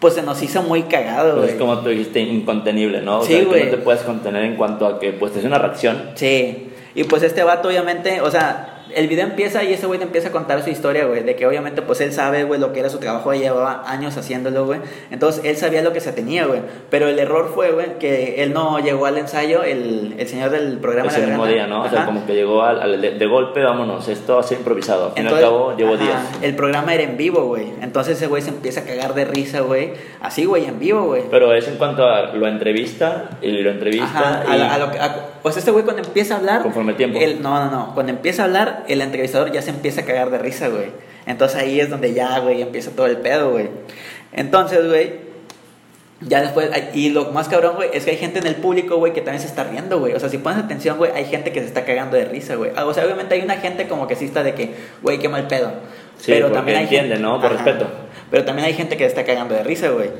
pues 0.00 0.14
se 0.14 0.22
nos 0.22 0.42
hizo 0.42 0.62
muy 0.62 0.82
cagado, 0.84 1.32
Pues 1.34 1.42
güey. 1.42 1.50
es 1.52 1.56
como 1.58 1.78
tú 1.80 1.90
dijiste, 1.90 2.20
incontenible, 2.20 3.02
¿no? 3.02 3.20
O 3.20 3.24
Sí, 3.24 3.42
güey. 3.44 3.64
no 3.66 3.70
te 3.70 3.76
puedes 3.78 4.00
contener 4.02 4.44
en 4.44 4.56
cuanto 4.56 4.86
a 4.86 4.98
que, 4.98 5.12
pues, 5.12 5.36
es 5.36 5.44
una 5.44 5.58
reacción. 5.58 6.10
Sí. 6.14 6.66
Y 6.94 7.04
pues 7.04 7.22
este 7.22 7.44
vato, 7.44 7.68
obviamente, 7.68 8.20
o 8.20 8.30
sea, 8.30 8.79
el 8.94 9.08
video 9.08 9.24
empieza 9.26 9.62
y 9.64 9.72
ese 9.72 9.86
güey 9.86 9.98
te 9.98 10.04
empieza 10.04 10.28
a 10.28 10.32
contar 10.32 10.62
su 10.62 10.70
historia, 10.70 11.04
güey, 11.06 11.22
de 11.22 11.36
que 11.36 11.46
obviamente 11.46 11.82
pues 11.82 12.00
él 12.00 12.12
sabe, 12.12 12.44
güey, 12.44 12.60
lo 12.60 12.72
que 12.72 12.80
era 12.80 12.88
su 12.88 12.98
trabajo, 12.98 13.32
llevaba 13.32 13.82
años 13.86 14.16
haciéndolo, 14.16 14.66
güey. 14.66 14.80
Entonces 15.10 15.44
él 15.44 15.56
sabía 15.56 15.82
lo 15.82 15.92
que 15.92 16.00
se 16.00 16.12
tenía, 16.12 16.46
güey. 16.46 16.60
Pero 16.90 17.08
el 17.08 17.18
error 17.18 17.50
fue, 17.54 17.70
güey, 17.72 17.98
que 17.98 18.42
él 18.42 18.52
no 18.52 18.78
llegó 18.80 19.06
al 19.06 19.18
ensayo, 19.18 19.62
el, 19.62 20.14
el 20.18 20.28
señor 20.28 20.50
del 20.50 20.78
programa 20.78 21.08
Ese 21.10 21.20
de 21.22 21.26
mismo 21.28 21.46
día, 21.46 21.66
¿no? 21.66 21.82
O 21.82 21.88
sea, 21.88 22.04
como 22.06 22.26
que 22.26 22.34
llegó 22.34 22.62
al, 22.62 22.80
al- 22.80 23.00
de, 23.00 23.12
de 23.12 23.26
golpe, 23.26 23.62
vámonos, 23.62 24.08
esto 24.08 24.34
va 24.34 24.40
a 24.40 24.44
ser 24.44 24.58
improvisado. 24.58 25.06
Al 25.06 25.12
fin 25.14 25.24
y 25.24 25.28
al 25.28 25.40
cabo, 25.40 25.76
llevo 25.76 25.94
ajá, 25.94 26.02
días. 26.04 26.22
El 26.42 26.54
programa 26.56 26.94
era 26.94 27.02
en 27.04 27.16
vivo, 27.16 27.44
güey. 27.46 27.66
Entonces 27.82 28.16
ese 28.16 28.26
güey 28.26 28.42
se 28.42 28.50
empieza 28.50 28.80
a 28.80 28.84
cagar 28.84 29.14
de 29.14 29.24
risa, 29.24 29.60
güey. 29.60 29.92
Así, 30.20 30.44
güey, 30.44 30.64
en 30.66 30.78
vivo, 30.78 31.02
güey. 31.04 31.22
Pero 31.30 31.52
es 31.54 31.66
en 31.68 31.76
cuanto 31.76 32.04
a 32.06 32.32
lo 32.34 32.46
entrevista 32.46 33.30
y 33.42 33.50
lo 33.52 33.70
entrevista 33.70 34.40
Ajá, 34.40 34.44
y... 34.48 34.52
a, 34.52 34.56
la- 34.56 34.74
a 34.74 34.78
lo 34.78 34.90
que- 34.90 34.98
a- 34.98 35.26
o 35.42 35.50
sea, 35.50 35.58
este 35.60 35.70
güey 35.70 35.84
cuando 35.84 36.02
empieza 36.02 36.34
a 36.34 36.38
hablar... 36.38 36.62
Conforme 36.62 36.92
el 36.92 36.96
tiempo. 36.96 37.18
el- 37.20 37.42
no, 37.42 37.64
no, 37.64 37.70
no. 37.70 37.94
Cuando 37.94 38.12
empieza 38.12 38.42
a 38.42 38.44
hablar, 38.46 38.84
el 38.88 39.00
entrevistador 39.00 39.52
ya 39.52 39.62
se 39.62 39.70
empieza 39.70 40.02
a 40.02 40.04
cagar 40.04 40.30
de 40.30 40.38
risa, 40.38 40.68
güey. 40.68 40.86
Entonces 41.26 41.58
ahí 41.60 41.80
es 41.80 41.90
donde 41.90 42.12
ya, 42.14 42.38
güey, 42.40 42.62
empieza 42.62 42.90
todo 42.90 43.06
el 43.06 43.18
pedo, 43.18 43.50
güey. 43.52 43.68
Entonces, 44.32 44.86
güey, 44.88 45.28
ya 46.20 46.42
después, 46.42 46.70
hay- 46.72 46.90
y 46.94 47.08
lo 47.10 47.30
más 47.32 47.48
cabrón, 47.48 47.76
güey, 47.76 47.88
es 47.94 48.04
que 48.04 48.10
hay 48.10 48.16
gente 48.18 48.38
en 48.40 48.46
el 48.46 48.56
público, 48.56 48.96
güey, 48.96 49.12
que 49.14 49.22
también 49.22 49.40
se 49.40 49.46
está 49.46 49.64
riendo, 49.64 49.98
güey. 50.00 50.12
O 50.14 50.20
sea, 50.20 50.28
si 50.28 50.36
pones 50.38 50.58
atención, 50.62 50.98
güey, 50.98 51.10
hay 51.12 51.24
gente 51.24 51.50
que 51.52 51.60
se 51.60 51.66
está 51.66 51.84
cagando 51.84 52.16
de 52.16 52.26
risa, 52.26 52.56
güey. 52.56 52.72
Ah, 52.76 52.84
O 52.84 52.92
sea, 52.92 53.04
obviamente 53.04 53.34
hay 53.34 53.40
una 53.42 53.56
gente 53.56 53.88
como 53.88 54.06
que 54.06 54.16
sí 54.16 54.26
está 54.26 54.42
de 54.42 54.54
que, 54.54 54.74
güey, 55.02 55.18
qué 55.18 55.28
mal 55.30 55.46
pedo. 55.46 55.72
Sí, 56.18 56.34
porque 56.42 56.74
entiende, 56.74 57.18
¿no? 57.18 57.40
Por 57.40 57.52
respeto. 57.52 57.86
Pero 58.30 58.44
también 58.44 58.66
hay 58.66 58.74
gente 58.74 58.96
que 58.98 59.04
se 59.04 59.08
está 59.08 59.24
cagando 59.24 59.54
de 59.54 59.62
risa, 59.62 59.88
güey. 59.88 60.10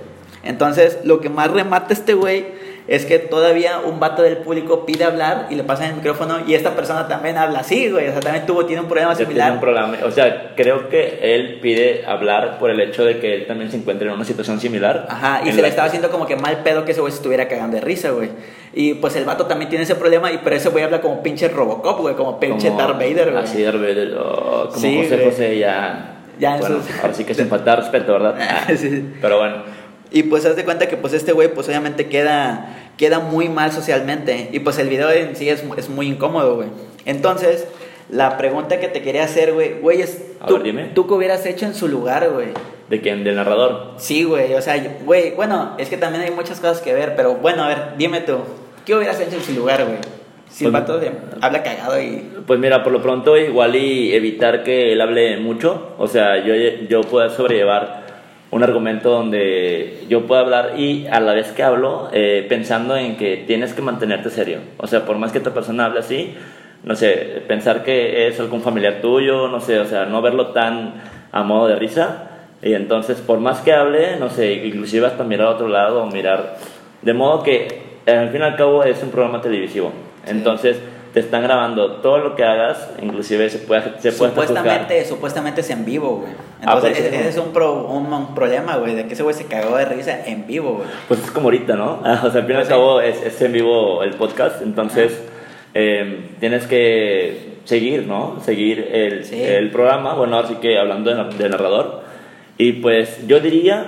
Entonces, 0.42 0.98
lo 1.04 1.20
que 1.20 1.28
más 1.28 1.50
remata 1.50 1.92
este 1.92 2.14
güey 2.14 2.46
es 2.90 3.06
que 3.06 3.18
todavía 3.20 3.78
un 3.86 4.00
vato 4.00 4.20
del 4.22 4.38
público 4.38 4.84
pide 4.84 5.04
hablar 5.04 5.46
y 5.48 5.54
le 5.54 5.62
pasan 5.64 5.90
el 5.90 5.94
micrófono 5.94 6.38
y 6.46 6.54
esta 6.54 6.74
persona 6.74 7.06
también 7.08 7.38
habla 7.38 7.60
así, 7.60 7.88
güey. 7.88 8.08
O 8.08 8.10
sea, 8.12 8.20
también 8.20 8.44
tuvo, 8.46 8.66
tiene 8.66 8.82
un 8.82 8.88
problema 8.88 9.14
similar. 9.14 9.52
un. 9.62 9.94
O 10.04 10.10
sea, 10.10 10.52
creo 10.56 10.88
que 10.88 11.20
él 11.22 11.60
pide 11.62 12.04
hablar 12.04 12.58
por 12.58 12.68
el 12.70 12.80
hecho 12.80 13.04
de 13.04 13.18
que 13.20 13.34
él 13.34 13.46
también 13.46 13.70
se 13.70 13.76
encuentra 13.76 14.08
en 14.08 14.14
una 14.14 14.24
situación 14.24 14.60
similar. 14.60 15.06
Ajá, 15.08 15.40
y 15.46 15.52
se 15.52 15.62
le 15.62 15.68
estaba 15.68 15.86
haciendo 15.86 16.10
como 16.10 16.26
que 16.26 16.34
mal 16.36 16.58
pedo 16.64 16.84
que 16.84 16.92
ese 16.92 17.00
güey 17.00 17.12
se 17.12 17.18
estuviera 17.18 17.46
cagando 17.48 17.76
de 17.76 17.80
risa, 17.80 18.10
güey. 18.10 18.28
Y 18.74 18.94
pues 18.94 19.14
el 19.16 19.24
vato 19.24 19.46
también 19.46 19.68
tiene 19.70 19.84
ese 19.84 19.94
problema, 19.94 20.30
y 20.32 20.38
pero 20.42 20.56
ese 20.56 20.68
güey 20.68 20.82
habla 20.84 21.00
como 21.00 21.22
pinche 21.22 21.48
Robocop, 21.48 22.00
güey, 22.00 22.16
como 22.16 22.38
pinche 22.40 22.68
como- 22.68 22.80
Darth 22.80 22.98
Vader, 22.98 23.30
güey. 23.30 23.44
Así, 23.44 23.62
Darth 23.62 23.80
Vader. 23.80 24.14
oh, 24.18 24.68
como 24.68 24.80
Sí, 24.80 24.96
José 25.02 25.14
güey. 25.16 25.30
José 25.30 25.58
ya. 25.58 26.16
Ya 26.40 26.54
en 26.54 26.60
bueno, 26.60 26.76
sus- 26.82 26.98
ahora 27.00 27.14
sí 27.14 27.24
que 27.24 27.34
sin 27.34 27.46
faltar 27.48 27.78
respeto, 27.78 28.12
¿verdad? 28.14 28.34
Ah, 28.40 28.66
Sí. 28.76 29.12
Pero 29.22 29.38
bueno. 29.38 29.78
Y 30.12 30.24
pues 30.24 30.44
haz 30.44 30.56
de 30.56 30.64
cuenta 30.64 30.88
que 30.88 30.96
pues 30.96 31.12
este 31.12 31.30
güey 31.30 31.54
pues 31.54 31.68
obviamente 31.68 32.08
queda, 32.08 32.79
queda 33.00 33.18
muy 33.18 33.48
mal 33.48 33.72
socialmente. 33.72 34.50
Y 34.52 34.58
pues 34.60 34.78
el 34.78 34.88
video 34.90 35.10
en 35.10 35.34
sí 35.34 35.48
es, 35.48 35.64
es 35.78 35.88
muy 35.88 36.06
incómodo, 36.06 36.56
güey. 36.56 36.68
Entonces, 37.06 37.66
la 38.10 38.36
pregunta 38.36 38.78
que 38.78 38.88
te 38.88 39.00
quería 39.00 39.24
hacer, 39.24 39.54
güey, 39.54 39.80
güey, 39.80 40.02
es... 40.02 40.22
A 40.38 40.46
¿tú, 40.46 40.54
ver, 40.54 40.62
dime. 40.64 40.84
¿Tú 40.94 41.06
qué 41.06 41.14
hubieras 41.14 41.46
hecho 41.46 41.64
en 41.64 41.74
su 41.74 41.88
lugar, 41.88 42.28
güey? 42.30 42.48
¿De 42.90 43.00
quién? 43.00 43.24
¿Del 43.24 43.36
narrador? 43.36 43.94
Sí, 43.96 44.24
güey, 44.24 44.52
o 44.52 44.60
sea, 44.60 44.76
güey, 45.04 45.30
bueno, 45.30 45.76
es 45.78 45.88
que 45.88 45.96
también 45.96 46.24
hay 46.24 46.30
muchas 46.30 46.60
cosas 46.60 46.80
que 46.82 46.92
ver, 46.92 47.14
pero 47.16 47.36
bueno, 47.36 47.62
a 47.64 47.68
ver, 47.68 47.78
dime 47.96 48.20
tú, 48.20 48.36
¿qué 48.84 48.94
hubieras 48.94 49.18
hecho 49.20 49.36
en 49.36 49.42
su 49.42 49.52
lugar, 49.54 49.84
güey? 49.84 49.96
Si 50.50 50.66
el 50.66 50.72
Pues- 50.72 51.00
de- 51.00 51.12
habla 51.40 51.62
cagado 51.62 51.98
y... 52.02 52.28
Pues 52.46 52.58
mira, 52.60 52.82
por 52.82 52.92
lo 52.92 53.00
pronto 53.00 53.36
igual 53.38 53.76
y 53.76 54.12
evitar 54.12 54.62
que 54.64 54.92
él 54.92 55.00
hable 55.00 55.36
mucho. 55.38 55.94
O 55.98 56.08
sea, 56.08 56.44
yo, 56.44 56.52
yo 56.88 57.02
pueda 57.02 57.30
sobrellevar 57.30 58.09
un 58.50 58.62
argumento 58.62 59.10
donde 59.10 60.04
yo 60.08 60.26
pueda 60.26 60.40
hablar 60.40 60.72
y 60.78 61.06
a 61.06 61.20
la 61.20 61.34
vez 61.34 61.52
que 61.52 61.62
hablo 61.62 62.08
eh, 62.12 62.44
pensando 62.48 62.96
en 62.96 63.16
que 63.16 63.44
tienes 63.46 63.74
que 63.74 63.82
mantenerte 63.82 64.30
serio. 64.30 64.58
O 64.78 64.86
sea, 64.86 65.04
por 65.04 65.18
más 65.18 65.32
que 65.32 65.38
esta 65.38 65.54
persona 65.54 65.86
hable 65.86 66.00
así, 66.00 66.34
no 66.82 66.96
sé, 66.96 67.42
pensar 67.46 67.84
que 67.84 68.26
es 68.26 68.40
algún 68.40 68.62
familiar 68.62 69.00
tuyo, 69.00 69.48
no 69.48 69.60
sé, 69.60 69.78
o 69.78 69.84
sea, 69.84 70.06
no 70.06 70.22
verlo 70.22 70.48
tan 70.48 70.94
a 71.30 71.42
modo 71.42 71.68
de 71.68 71.76
risa. 71.76 72.26
Y 72.62 72.74
entonces, 72.74 73.20
por 73.20 73.38
más 73.38 73.60
que 73.60 73.72
hable, 73.72 74.16
no 74.18 74.30
sé, 74.30 74.52
inclusive 74.66 75.06
hasta 75.06 75.24
mirar 75.24 75.48
a 75.48 75.50
otro 75.50 75.68
lado 75.68 76.02
o 76.02 76.06
mirar... 76.06 76.56
De 77.02 77.14
modo 77.14 77.42
que, 77.42 77.82
al 78.06 78.28
fin 78.28 78.42
y 78.42 78.44
al 78.44 78.56
cabo, 78.56 78.84
es 78.84 79.02
un 79.02 79.10
programa 79.10 79.40
televisivo. 79.40 79.92
Entonces, 80.26 80.76
te 81.14 81.18
están 81.20 81.42
grabando 81.42 81.94
todo 81.96 82.18
lo 82.18 82.36
que 82.36 82.44
hagas, 82.44 82.88
inclusive 83.02 83.50
se 83.50 83.58
puede, 83.58 83.82
se 84.00 84.12
puede. 84.12 84.30
Supuestamente, 84.30 85.04
supuestamente 85.04 85.60
es 85.62 85.70
en 85.70 85.84
vivo, 85.84 86.18
güey. 86.18 86.32
Ah, 86.62 86.74
Entonces, 86.74 86.98
pues, 87.00 87.12
ese, 87.14 87.28
es 87.30 87.36
un, 87.36 87.52
pro- 87.52 87.84
un, 87.86 88.12
un 88.12 88.34
problema, 88.34 88.76
güey, 88.76 88.94
de 88.94 89.06
que 89.06 89.14
ese 89.14 89.22
güey 89.24 89.34
se 89.34 89.46
cagó 89.46 89.76
de 89.76 89.86
risa 89.86 90.24
en 90.26 90.46
vivo, 90.46 90.74
güey. 90.74 90.86
Pues 91.08 91.20
es 91.24 91.30
como 91.32 91.46
ahorita, 91.46 91.74
¿no? 91.74 92.00
Ah, 92.04 92.22
O 92.26 92.30
sea, 92.30 92.42
al 92.42 92.46
fin 92.46 92.56
y 92.56 92.58
al 92.60 92.68
cabo 92.68 93.00
es, 93.00 93.20
es 93.22 93.40
en 93.42 93.52
vivo 93.52 94.04
el 94.04 94.10
podcast, 94.14 94.62
entonces 94.62 95.20
eh, 95.74 96.30
tienes 96.38 96.66
que 96.68 97.54
seguir, 97.64 98.06
¿no? 98.06 98.38
Seguir 98.44 98.88
el, 98.92 99.24
Sí. 99.24 99.42
el 99.42 99.70
programa, 99.70 100.14
bueno, 100.14 100.38
así 100.38 100.54
que 100.56 100.78
hablando 100.78 101.12
de, 101.12 101.36
de 101.36 101.48
narrador. 101.48 102.02
Y 102.56 102.74
pues 102.74 103.26
yo 103.26 103.40
diría 103.40 103.84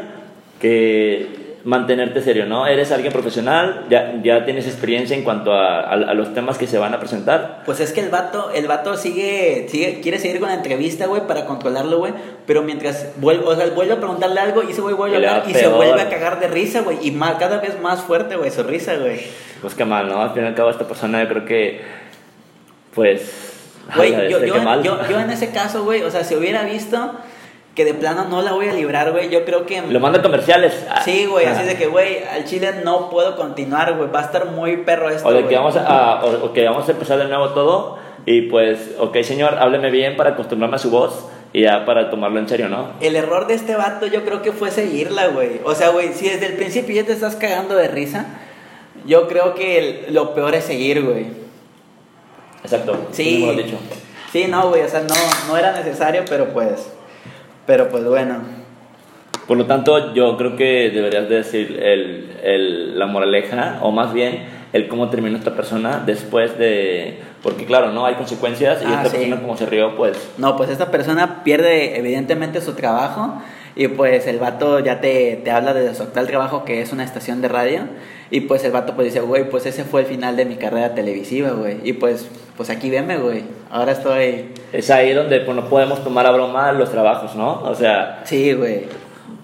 que 0.60 1.26
mantenerte 1.64 2.20
serio, 2.22 2.44
¿no? 2.46 2.66
Eres 2.66 2.90
alguien 2.90 3.12
profesional, 3.12 3.86
ya, 3.88 4.14
ya 4.22 4.44
tienes 4.44 4.66
experiencia 4.66 5.16
en 5.16 5.22
cuanto 5.22 5.52
a, 5.52 5.80
a- 5.80 5.92
a 5.92 6.14
los 6.14 6.34
temas 6.34 6.58
que 6.58 6.66
se 6.66 6.76
van 6.78 6.92
a 6.92 6.98
presentar. 6.98 7.62
Pues 7.64 7.78
es 7.78 7.92
que 7.92 8.00
el 8.00 8.08
vato, 8.10 8.50
el 8.52 8.66
vato 8.66 8.96
sigue, 8.96 9.66
sigue, 9.68 10.00
quiere 10.00 10.18
seguir 10.18 10.40
con 10.40 10.48
la 10.48 10.56
entrevista, 10.56 11.06
güey, 11.06 11.26
para 11.26 11.44
controlarlo, 11.46 11.98
güey. 11.98 12.12
Pero 12.46 12.62
mientras 12.62 13.08
vuelve, 13.18 13.44
o 13.46 13.54
sea, 13.54 13.66
vuelve 13.68 13.92
a 13.92 13.98
preguntarle 13.98 14.40
algo 14.40 14.62
y 14.64 14.72
ese 14.72 14.80
güey 14.80 14.94
vuelve 14.94 15.14
a 15.16 15.18
hablar 15.18 15.44
y 15.48 15.54
se 15.54 15.68
vuelve 15.68 16.00
a 16.00 16.08
cagar 16.08 16.40
de 16.40 16.48
risa, 16.48 16.80
güey. 16.80 16.98
Y 17.06 17.12
más, 17.12 17.34
cada 17.36 17.58
vez 17.58 17.80
más 17.80 18.00
fuerte, 18.00 18.34
güey, 18.36 18.50
su 18.50 18.64
risa, 18.64 18.96
güey. 18.96 19.20
Pues 19.60 19.74
qué 19.76 19.84
mal, 19.84 20.08
¿no? 20.08 20.20
Al 20.20 20.30
fin 20.34 20.42
y 20.42 20.46
al 20.48 20.54
cabo 20.56 20.70
esta 20.70 20.88
persona 20.88 21.22
yo 21.22 21.28
creo 21.28 21.44
que, 21.44 21.80
pues... 22.94 23.48
Güey, 23.96 24.12
yo, 24.30 24.38
yo, 24.44 24.54
yo, 24.82 25.08
yo 25.10 25.20
en 25.20 25.30
ese 25.30 25.50
caso, 25.50 25.84
güey, 25.84 26.02
o 26.02 26.10
sea, 26.10 26.22
si 26.24 26.34
hubiera 26.36 26.62
visto 26.64 27.12
que 27.74 27.84
de 27.84 27.94
plano 27.94 28.24
no 28.24 28.42
la 28.42 28.52
voy 28.52 28.68
a 28.68 28.72
librar, 28.72 29.12
güey, 29.12 29.30
yo 29.30 29.44
creo 29.44 29.64
que... 29.64 29.80
Lo 29.80 29.98
manda 29.98 30.18
a 30.18 30.22
comerciales. 30.22 30.74
Sí, 31.04 31.24
güey, 31.26 31.46
ah. 31.46 31.52
así 31.52 31.64
de 31.66 31.76
que, 31.76 31.86
güey, 31.86 32.22
al 32.24 32.44
chile 32.44 32.70
no 32.84 33.08
puedo 33.08 33.34
continuar, 33.34 33.96
güey. 33.96 34.10
Va 34.10 34.20
a 34.20 34.24
estar 34.24 34.46
muy 34.46 34.78
perro 34.78 35.08
esto, 35.08 35.26
O 35.28 35.32
de 35.32 35.46
que 35.46 35.56
vamos 35.56 35.76
a, 35.76 36.22
o, 36.24 36.46
o 36.46 36.52
que 36.52 36.64
vamos 36.64 36.86
a 36.88 36.92
empezar 36.92 37.18
de 37.18 37.24
nuevo 37.24 37.50
todo 37.50 37.98
y 38.24 38.42
pues, 38.42 38.90
ok 38.98 39.16
señor, 39.22 39.56
hábleme 39.58 39.90
bien 39.90 40.16
para 40.16 40.30
acostumbrarme 40.30 40.76
a 40.76 40.78
su 40.78 40.90
voz 40.90 41.26
y 41.52 41.62
ya 41.62 41.84
para 41.84 42.08
tomarlo 42.10 42.38
en 42.38 42.48
serio, 42.48 42.68
¿no? 42.68 42.90
El 43.00 43.16
error 43.16 43.46
de 43.46 43.54
este 43.54 43.74
vato 43.74 44.06
yo 44.06 44.24
creo 44.24 44.42
que 44.42 44.52
fue 44.52 44.70
seguirla, 44.70 45.28
güey. 45.28 45.60
O 45.64 45.74
sea, 45.74 45.88
güey, 45.88 46.12
si 46.12 46.28
desde 46.28 46.46
el 46.46 46.54
principio 46.54 46.94
ya 46.94 47.04
te 47.04 47.12
estás 47.12 47.36
cagando 47.36 47.74
de 47.74 47.88
risa, 47.88 48.26
yo 49.06 49.28
creo 49.28 49.54
que 49.54 49.78
el- 50.06 50.14
lo 50.14 50.34
peor 50.34 50.54
es 50.54 50.64
seguir, 50.64 51.02
güey. 51.02 51.26
Exacto. 52.62 53.08
Sí. 53.10 53.40
Como 53.40 53.52
lo 53.52 53.62
dicho. 53.62 53.76
Sí, 54.30 54.46
no, 54.48 54.68
güey, 54.68 54.82
o 54.82 54.88
sea, 54.88 55.00
no, 55.00 55.14
no 55.48 55.56
era 55.56 55.72
necesario, 55.72 56.24
pero 56.28 56.48
pues... 56.52 56.90
Pero 57.66 57.88
pues 57.88 58.04
bueno. 58.04 58.36
Por 59.46 59.56
lo 59.56 59.66
tanto, 59.66 60.14
yo 60.14 60.36
creo 60.36 60.56
que 60.56 60.90
deberías 60.90 61.28
de 61.28 61.34
decir 61.36 61.78
el, 61.82 62.30
el- 62.42 62.98
la 62.98 63.06
moraleja, 63.06 63.78
o 63.82 63.90
más 63.90 64.12
bien 64.12 64.44
el 64.72 64.88
cómo 64.88 65.10
terminó 65.10 65.36
esta 65.36 65.54
persona 65.54 66.02
después 66.06 66.56
de... 66.58 67.18
Porque 67.42 67.66
claro, 67.66 67.90
¿no? 67.92 68.06
Hay 68.06 68.14
consecuencias 68.14 68.80
y 68.82 68.86
Ah, 68.86 69.02
esta 69.02 69.10
sí. 69.10 69.16
persona 69.16 69.40
como 69.42 69.56
se 69.56 69.66
rió, 69.66 69.96
pues... 69.96 70.16
No, 70.38 70.56
pues 70.56 70.70
esta 70.70 70.90
persona 70.90 71.42
pierde 71.44 71.98
evidentemente 71.98 72.60
su 72.60 72.72
trabajo 72.74 73.42
y 73.74 73.88
pues 73.88 74.26
el 74.28 74.38
vato 74.38 74.78
ya 74.78 75.00
te, 75.00 75.40
te 75.44 75.50
habla 75.50 75.74
de 75.74 75.92
su 75.94 76.04
actual 76.04 76.26
trabajo 76.28 76.64
que 76.64 76.80
es 76.80 76.92
una 76.92 77.04
estación 77.04 77.42
de 77.42 77.48
radio 77.48 77.80
y 78.30 78.42
pues 78.42 78.64
el 78.64 78.70
vato 78.72 78.94
pues 78.94 79.06
dice, 79.06 79.20
güey, 79.20 79.50
pues 79.50 79.66
ese 79.66 79.84
fue 79.84 80.02
el 80.02 80.06
final 80.06 80.36
de 80.36 80.44
mi 80.46 80.54
carrera 80.56 80.94
televisiva, 80.94 81.50
güey. 81.50 81.78
Y 81.84 81.94
pues, 81.94 82.28
pues 82.56 82.70
aquí 82.70 82.90
veme, 82.90 83.18
güey. 83.18 83.44
Ahora 83.70 83.92
estoy... 83.92 84.50
Es 84.72 84.90
ahí 84.90 85.12
donde 85.12 85.40
pues, 85.40 85.56
no 85.56 85.68
podemos 85.68 86.02
tomar 86.04 86.26
a 86.26 86.30
broma 86.30 86.72
los 86.72 86.90
trabajos, 86.90 87.34
¿no? 87.34 87.62
O 87.62 87.74
sea, 87.74 88.22
Sí, 88.24 88.52
güey. 88.52 88.86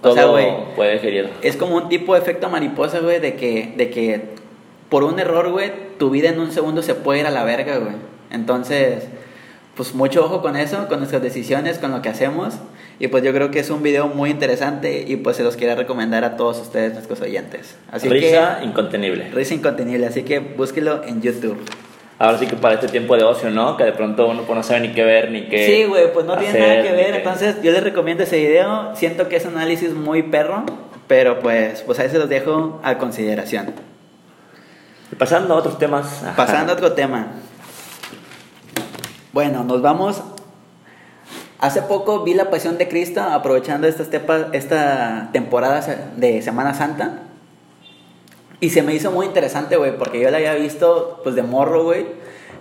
todo 0.03 0.13
O 0.13 0.15
sea, 0.15 0.25
güey, 0.27 0.47
puede 0.77 0.99
gerir. 0.99 1.31
es 1.43 1.57
como 1.57 1.77
un 1.77 1.89
tipo 1.89 2.15
de 2.15 2.21
efecto 2.21 2.49
mariposa, 2.49 3.01
güey, 3.01 3.21
de 3.21 3.35
que, 3.35 3.75
de 3.77 3.91
que 3.91 4.23
por 4.89 5.05
un 5.05 5.19
error, 5.19 5.51
güey, 5.51 5.71
tu 5.99 6.11
vida 6.11 6.29
en 6.29 6.41
un 6.41 6.51
segundo 6.53 6.83
se 6.83 6.95
puede 6.95 7.21
ir 7.21 7.27
a 7.27 7.31
la 7.31 7.45
verga, 7.45 7.79
güey. 7.79 7.95
Entonces, 8.31 9.05
pues 9.75 9.95
mucho 9.95 10.25
ojo 10.25 10.43
con 10.43 10.57
eso, 10.57 10.89
con 10.89 10.99
nuestras 10.99 11.23
decisiones, 11.23 11.79
con 11.79 11.91
lo 11.93 12.03
que 12.03 12.09
hacemos. 12.09 12.55
Y 13.01 13.09
pues 13.09 13.23
yo 13.23 13.33
creo 13.33 13.51
que 13.51 13.61
es 13.61 13.71
un 13.71 13.83
video 13.83 14.09
muy 14.09 14.31
interesante 14.31 15.05
y 15.07 15.17
pues 15.17 15.37
se 15.37 15.45
los 15.45 15.57
quiero 15.57 15.77
recomendar 15.77 16.25
a 16.25 16.37
todos 16.37 16.59
ustedes, 16.59 16.95
nuestros 16.95 17.21
oyentes. 17.21 17.77
Así 17.91 18.09
Risa 18.09 18.61
incontenible. 18.65 19.29
que, 19.29 19.37
risa 19.37 19.55
incontenible, 19.55 20.07
así 20.07 20.25
que 20.25 20.41
búsquelo 20.41 21.05
en 21.05 21.23
YouTube. 21.23 21.59
Ahora 22.19 22.37
sí 22.39 22.47
que 22.47 22.57
para 22.57 22.75
este 22.75 22.89
tiempo 22.89 23.17
de 23.17 23.23
ocio, 23.23 23.49
¿no? 23.51 23.77
Que 23.77 23.85
de 23.85 23.93
pronto 23.93 24.27
uno 24.29 24.43
pues, 24.43 24.57
no 24.57 24.63
sabe 24.65 24.81
ni 24.81 24.93
qué 24.93 25.05
ver 25.05 25.31
ni 25.31 25.43
qué. 25.49 25.67
Sí, 25.67 25.85
güey, 25.85 26.13
pues 26.13 26.27
no 26.27 26.37
tiene 26.37 26.59
nada 26.59 26.83
que 26.83 26.91
ver. 26.93 27.13
qué- 27.13 27.17
Entonces, 27.19 27.63
yo 27.63 27.71
les 27.71 27.83
recomiendo 27.85 28.25
ese 28.25 28.39
video. 28.39 28.91
Siento 28.97 29.29
que 29.29 29.37
es 29.37 29.45
un 29.47 29.55
análisis 29.57 29.93
muy 29.93 30.25
perro, 30.25 30.65
pero 31.07 31.39
pues, 31.39 31.83
pues 31.83 31.99
ahí 32.01 32.09
se 32.11 32.19
los 32.19 32.29
dejo 32.29 32.81
a 32.83 32.99
consideración. 32.99 33.73
Y 35.13 35.15
pasando 35.15 35.55
a 35.55 35.59
otros 35.59 35.79
temas. 35.79 36.23
ajá. 36.25 36.35
Pasando 36.37 36.73
a 36.73 36.75
otro 36.75 36.93
tema. 36.93 37.29
Bueno, 39.33 39.63
nos 39.63 39.81
vamos. 39.81 40.21
Hace 41.61 41.83
poco 41.83 42.25
vi 42.25 42.35
La 42.35 42.51
Pasión 42.51 42.79
de 42.79 42.89
Cristo, 42.89 43.21
aprovechando 43.23 43.87
esta, 43.87 44.03
esta 44.53 45.29
temporada 45.33 45.83
de 46.17 46.43
Semana 46.43 46.75
Santa. 46.75 47.21
Y 48.61 48.71
se 48.71 48.83
me 48.83 48.95
hizo 48.95 49.13
muy 49.13 49.27
interesante, 49.27 49.77
güey, 49.77 49.97
porque 49.97 50.21
yo 50.21 50.31
la 50.31 50.39
había 50.39 50.55
visto, 50.55 51.21
pues, 51.23 51.35
de 51.35 51.43
morro, 51.43 51.85
güey. 51.85 52.07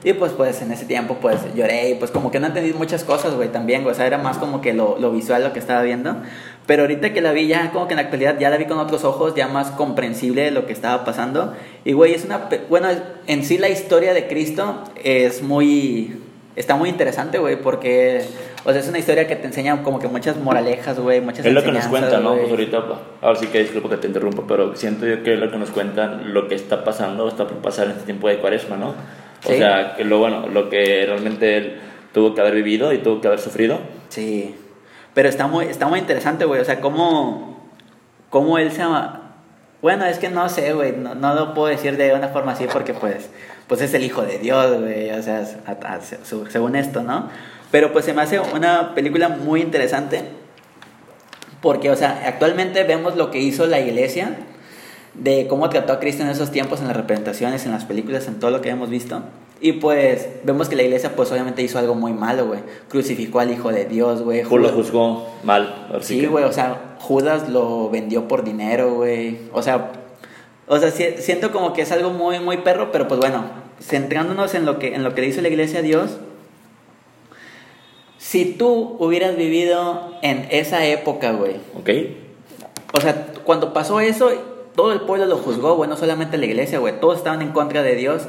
Y 0.03 0.13
pues, 0.13 0.31
pues, 0.31 0.61
en 0.61 0.71
ese 0.71 0.85
tiempo, 0.85 1.17
pues, 1.19 1.39
lloré 1.55 1.89
y 1.89 1.95
pues 1.95 2.11
como 2.11 2.29
que 2.29 2.39
no 2.39 2.47
entendí 2.47 2.71
muchas 2.73 3.03
cosas, 3.03 3.33
güey, 3.33 3.49
también, 3.49 3.81
güey. 3.81 3.93
O 3.93 3.95
sea, 3.95 4.05
era 4.05 4.19
más 4.19 4.37
como 4.37 4.61
que 4.61 4.73
lo, 4.73 4.97
lo 4.99 5.11
visual 5.11 5.43
lo 5.43 5.53
que 5.53 5.59
estaba 5.59 5.81
viendo. 5.81 6.17
Pero 6.67 6.83
ahorita 6.83 7.13
que 7.13 7.21
la 7.21 7.31
vi 7.31 7.47
ya, 7.47 7.71
como 7.71 7.87
que 7.87 7.93
en 7.93 7.97
la 7.97 8.03
actualidad 8.03 8.37
ya 8.39 8.49
la 8.49 8.57
vi 8.57 8.65
con 8.65 8.77
otros 8.77 9.03
ojos, 9.05 9.33
ya 9.35 9.47
más 9.47 9.71
comprensible 9.71 10.43
de 10.43 10.51
lo 10.51 10.67
que 10.67 10.73
estaba 10.73 11.03
pasando. 11.03 11.53
Y, 11.83 11.93
güey, 11.93 12.13
es 12.13 12.25
una... 12.25 12.47
Bueno, 12.69 12.89
en 13.25 13.43
sí 13.43 13.57
la 13.57 13.69
historia 13.69 14.13
de 14.13 14.27
Cristo 14.27 14.83
es 15.03 15.41
muy... 15.41 16.21
Está 16.57 16.75
muy 16.75 16.89
interesante, 16.89 17.37
güey, 17.37 17.55
porque... 17.61 18.25
O 18.65 18.71
sea, 18.71 18.81
es 18.81 18.89
una 18.89 18.97
historia 18.99 19.27
que 19.27 19.35
te 19.37 19.45
enseña 19.47 19.81
como 19.83 19.99
que 19.99 20.09
muchas 20.09 20.35
moralejas, 20.35 20.99
güey, 20.99 21.21
muchas 21.21 21.45
Es 21.45 21.53
lo 21.53 21.61
que 21.63 21.67
nos 21.71 21.85
enseñanzas, 21.85 22.09
cuenta, 22.11 22.19
¿no? 22.19 22.35
Pues 22.35 22.49
ahorita, 22.49 22.83
ahora 23.21 23.39
sí 23.39 23.47
que 23.47 23.59
disculpo 23.59 23.87
que 23.89 23.97
te 23.97 24.07
interrumpa, 24.07 24.43
pero 24.45 24.75
siento 24.75 25.05
yo 25.05 25.23
que 25.23 25.35
es 25.35 25.39
lo 25.39 25.49
que 25.49 25.57
nos 25.57 25.69
cuentan 25.69 26.33
lo 26.33 26.49
que 26.49 26.55
está 26.55 26.83
pasando 26.83 27.27
está 27.29 27.47
por 27.47 27.57
pasar 27.59 27.85
en 27.85 27.91
este 27.91 28.03
tiempo 28.05 28.27
de 28.27 28.39
cuaresma, 28.39 28.75
¿no? 28.75 28.89
O 28.89 29.47
Sí. 29.49 29.57
sea, 29.57 29.93
que 29.95 30.03
lo 30.03 30.17
bueno, 30.19 30.47
lo 30.47 30.67
que 30.69 31.05
realmente 31.05 31.55
él 31.57 31.79
tuvo 32.11 32.33
que 32.33 32.41
haber 32.41 32.55
vivido 32.55 32.91
y 32.91 32.97
tuvo 32.97 33.21
que 33.21 33.27
haber 33.27 33.39
sufrido. 33.39 33.77
Sí. 34.09 34.55
Pero 35.13 35.29
está 35.29 35.47
muy, 35.47 35.65
está 35.67 35.87
muy 35.87 35.99
interesante, 35.99 36.43
güey. 36.45 36.59
O 36.59 36.65
sea, 36.65 36.81
cómo, 36.81 37.69
cómo 38.29 38.57
él 38.57 38.71
se... 38.71 38.81
ama- 38.81 39.21
Bueno, 39.81 40.05
es 40.05 40.17
que 40.17 40.29
no 40.29 40.49
sé, 40.49 40.73
güey. 40.73 40.93
No, 40.97 41.13
no 41.15 41.35
lo 41.35 41.53
puedo 41.53 41.67
decir 41.67 41.95
de 41.97 42.13
una 42.13 42.29
forma 42.29 42.53
así 42.53 42.65
porque, 42.73 42.93
pues, 42.93 43.29
pues 43.67 43.81
es 43.81 43.93
el 43.93 44.03
hijo 44.03 44.21
de 44.23 44.39
Dios, 44.39 44.79
güey. 44.81 45.11
O 45.11 45.21
sea, 45.21 45.45
a- 45.65 45.93
a- 45.95 45.99
su- 46.01 46.45
según 46.47 46.75
esto, 46.75 47.03
¿no? 47.03 47.29
Pero, 47.71 47.91
pues, 47.91 48.05
se 48.05 48.13
me 48.13 48.21
hace 48.21 48.39
una 48.39 48.95
película 48.95 49.29
muy 49.29 49.61
interesante. 49.61 50.21
Porque, 51.61 51.89
o 51.89 51.95
sea, 51.95 52.23
actualmente 52.25 52.83
vemos 52.83 53.15
lo 53.15 53.31
que 53.31 53.39
hizo 53.39 53.65
la 53.65 53.79
iglesia 53.79 54.37
de 55.15 55.47
cómo 55.47 55.69
trató 55.69 55.93
a 55.93 55.99
Cristo 55.99 56.21
en 56.23 56.29
esos 56.29 56.51
tiempos, 56.51 56.79
en 56.81 56.87
las 56.87 56.95
representaciones, 56.95 57.65
en 57.65 57.71
las 57.71 57.85
películas, 57.85 58.27
en 58.27 58.39
todo 58.39 58.51
lo 58.51 58.61
que 58.61 58.69
hemos 58.69 58.89
visto. 58.89 59.23
Y 59.59 59.73
pues 59.73 60.27
vemos 60.43 60.69
que 60.69 60.75
la 60.75 60.83
iglesia 60.83 61.15
pues 61.15 61.31
obviamente 61.31 61.63
hizo 61.63 61.79
algo 61.79 61.95
muy 61.95 62.13
malo, 62.13 62.45
güey. 62.45 62.59
Crucificó 62.89 63.39
al 63.39 63.51
Hijo 63.51 63.71
de 63.71 63.85
Dios, 63.85 64.21
güey. 64.21 64.43
Ju- 64.43 64.57
Lo 64.59 64.69
Judas- 64.69 64.71
juzgó 64.73 65.27
mal. 65.43 65.87
Sí, 66.01 66.19
que- 66.21 66.27
güey, 66.27 66.43
o 66.43 66.53
sea, 66.53 66.95
Judas 66.99 67.49
lo 67.49 67.89
vendió 67.89 68.27
por 68.27 68.43
dinero, 68.43 68.93
güey. 68.93 69.39
O 69.51 69.63
sea, 69.63 69.91
o 70.67 70.77
sea, 70.79 70.91
si- 70.91 71.17
siento 71.21 71.51
como 71.51 71.73
que 71.73 71.81
es 71.81 71.91
algo 71.91 72.09
muy, 72.11 72.39
muy 72.39 72.57
perro, 72.57 72.91
pero 72.91 73.07
pues 73.07 73.19
bueno, 73.19 73.45
centrándonos 73.81 74.53
en 74.55 74.65
lo 74.65 74.79
que, 74.79 74.95
en 74.95 75.03
lo 75.03 75.13
que 75.15 75.21
le 75.21 75.27
hizo 75.27 75.41
la 75.41 75.47
iglesia 75.49 75.79
a 75.79 75.81
Dios. 75.83 76.17
Si 78.17 78.45
tú 78.45 78.97
hubieras 78.99 79.35
vivido 79.37 80.13
en 80.21 80.47
esa 80.49 80.85
época, 80.85 81.31
güey, 81.33 81.55
Ok. 81.79 81.89
o 82.93 83.01
sea, 83.01 83.27
cuando 83.43 83.73
pasó 83.73 83.99
eso, 83.99 84.31
todo 84.75 84.91
el 84.91 85.01
pueblo 85.01 85.25
lo 85.25 85.37
juzgó, 85.37 85.75
güey, 85.75 85.89
no 85.89 85.95
solamente 85.95 86.37
la 86.37 86.45
iglesia, 86.45 86.79
güey, 86.79 86.99
todos 86.99 87.17
estaban 87.17 87.41
en 87.41 87.51
contra 87.51 87.83
de 87.83 87.95
Dios, 87.95 88.23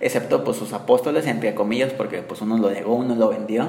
excepto 0.00 0.44
pues 0.44 0.56
sus 0.56 0.72
apóstoles, 0.72 1.26
entre 1.26 1.54
comillas, 1.54 1.92
porque 1.92 2.18
pues 2.22 2.40
uno 2.40 2.56
lo 2.56 2.70
negó, 2.70 2.94
uno 2.94 3.14
lo 3.14 3.28
vendió. 3.28 3.68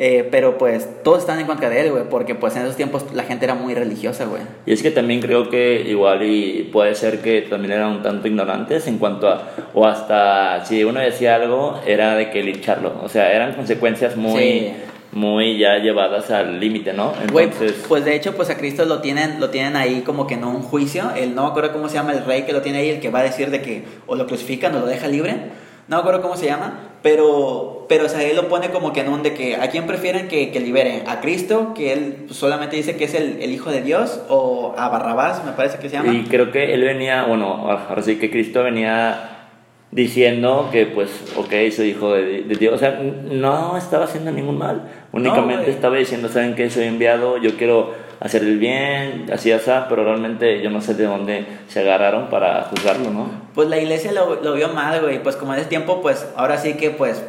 Eh, 0.00 0.28
pero 0.30 0.58
pues 0.58 0.88
todos 1.02 1.18
estaban 1.18 1.40
en 1.40 1.46
contra 1.48 1.68
de 1.68 1.80
él, 1.80 1.90
güey, 1.90 2.04
porque 2.08 2.36
pues 2.36 2.54
en 2.54 2.62
esos 2.62 2.76
tiempos 2.76 3.04
la 3.14 3.24
gente 3.24 3.44
era 3.46 3.54
muy 3.54 3.74
religiosa, 3.74 4.26
güey. 4.26 4.42
Y 4.64 4.72
es 4.72 4.80
que 4.80 4.92
también 4.92 5.20
creo 5.20 5.50
que 5.50 5.84
igual 5.88 6.22
y 6.22 6.68
puede 6.72 6.94
ser 6.94 7.20
que 7.20 7.42
también 7.42 7.72
eran 7.72 7.90
un 7.90 8.02
tanto 8.02 8.28
ignorantes 8.28 8.86
en 8.86 8.98
cuanto 8.98 9.28
a, 9.28 9.48
o 9.74 9.86
hasta 9.86 10.64
si 10.64 10.84
uno 10.84 11.00
decía 11.00 11.34
algo, 11.34 11.80
era 11.84 12.14
de 12.14 12.30
que 12.30 12.44
lincharlo. 12.44 12.92
O 13.02 13.08
sea, 13.08 13.32
eran 13.32 13.54
consecuencias 13.54 14.16
muy, 14.16 14.38
Sí. 14.40 14.72
muy 15.10 15.58
ya 15.58 15.78
llevadas 15.78 16.30
al 16.30 16.60
límite, 16.60 16.92
¿no? 16.92 17.12
Güey, 17.32 17.46
Entonces, 17.46 17.84
pues 17.88 18.04
de 18.04 18.14
hecho, 18.14 18.36
pues 18.36 18.50
a 18.50 18.56
Cristo 18.56 18.84
lo 18.84 19.00
tienen, 19.00 19.40
lo 19.40 19.50
tienen 19.50 19.74
ahí 19.74 20.02
como 20.02 20.28
que 20.28 20.34
en 20.34 20.44
un 20.44 20.62
juicio. 20.62 21.10
El, 21.16 21.34
no 21.34 21.42
me 21.42 21.48
acuerdo 21.48 21.72
cómo 21.72 21.88
se 21.88 21.94
llama 21.94 22.12
el 22.12 22.24
rey 22.24 22.42
que 22.42 22.52
lo 22.52 22.62
tiene 22.62 22.78
ahí, 22.78 22.90
el 22.90 23.00
que 23.00 23.10
va 23.10 23.18
a 23.18 23.24
decir 23.24 23.50
de 23.50 23.62
que 23.62 23.82
o 24.06 24.14
lo 24.14 24.28
crucifican 24.28 24.76
o 24.76 24.78
lo 24.78 24.86
deja 24.86 25.08
libre. 25.08 25.34
No 25.88 25.96
me 25.96 26.00
acuerdo 26.00 26.20
cómo 26.20 26.36
se 26.36 26.46
llama, 26.46 26.90
pero, 27.02 27.86
pero 27.88 28.06
o 28.06 28.08
sea, 28.08 28.22
él 28.22 28.36
lo 28.36 28.48
pone 28.48 28.70
como 28.70 28.92
que 28.92 29.00
en 29.00 29.08
un 29.08 29.22
de 29.22 29.34
que 29.34 29.56
a 29.56 29.70
quién 29.70 29.86
prefieren 29.86 30.28
que, 30.28 30.50
que 30.50 30.60
liberen, 30.60 31.08
a 31.08 31.20
Cristo, 31.20 31.72
que 31.74 31.92
él 31.92 32.26
solamente 32.30 32.76
dice 32.76 32.96
que 32.96 33.04
es 33.04 33.14
el, 33.14 33.40
el 33.40 33.50
Hijo 33.52 33.70
de 33.70 33.82
Dios, 33.82 34.20
o 34.28 34.74
a 34.76 34.88
Barrabás, 34.88 35.44
me 35.44 35.52
parece 35.52 35.78
que 35.78 35.88
se 35.88 35.96
llama. 35.96 36.12
y 36.12 36.24
creo 36.24 36.50
que 36.50 36.74
él 36.74 36.82
venía, 36.82 37.24
bueno, 37.24 37.70
ahora 37.70 38.02
sí 38.02 38.16
que 38.16 38.30
Cristo 38.30 38.62
venía 38.62 39.38
diciendo 39.90 40.68
que 40.70 40.86
pues, 40.86 41.32
ok, 41.36 41.52
soy 41.74 41.90
hijo 41.90 42.12
de, 42.12 42.42
de 42.42 42.54
Dios. 42.56 42.74
O 42.74 42.78
sea, 42.78 43.00
no 43.00 43.76
estaba 43.76 44.04
haciendo 44.04 44.30
ningún 44.30 44.58
mal. 44.58 44.82
Únicamente 45.12 45.70
estaba 45.70 45.96
diciendo, 45.96 46.28
¿saben 46.28 46.54
qué? 46.54 46.68
Soy 46.68 46.84
enviado, 46.84 47.38
yo 47.38 47.56
quiero 47.56 47.94
hacer 48.20 48.42
el 48.42 48.58
bien, 48.58 49.26
así, 49.32 49.52
así, 49.52 49.70
pero 49.88 50.04
realmente 50.04 50.62
yo 50.62 50.70
no 50.70 50.80
sé 50.80 50.94
de 50.94 51.04
dónde 51.04 51.46
se 51.68 51.80
agarraron 51.80 52.28
para 52.28 52.62
juzgarlo, 52.64 53.10
¿no? 53.10 53.30
Pues 53.54 53.68
la 53.68 53.78
iglesia 53.78 54.12
lo, 54.12 54.36
lo 54.42 54.54
vio 54.54 54.68
mal, 54.68 55.00
güey. 55.00 55.22
Pues 55.22 55.36
como 55.36 55.54
en 55.54 55.60
ese 55.60 55.68
tiempo, 55.68 56.00
pues 56.02 56.26
ahora 56.36 56.58
sí 56.58 56.74
que, 56.74 56.90
pues, 56.90 57.22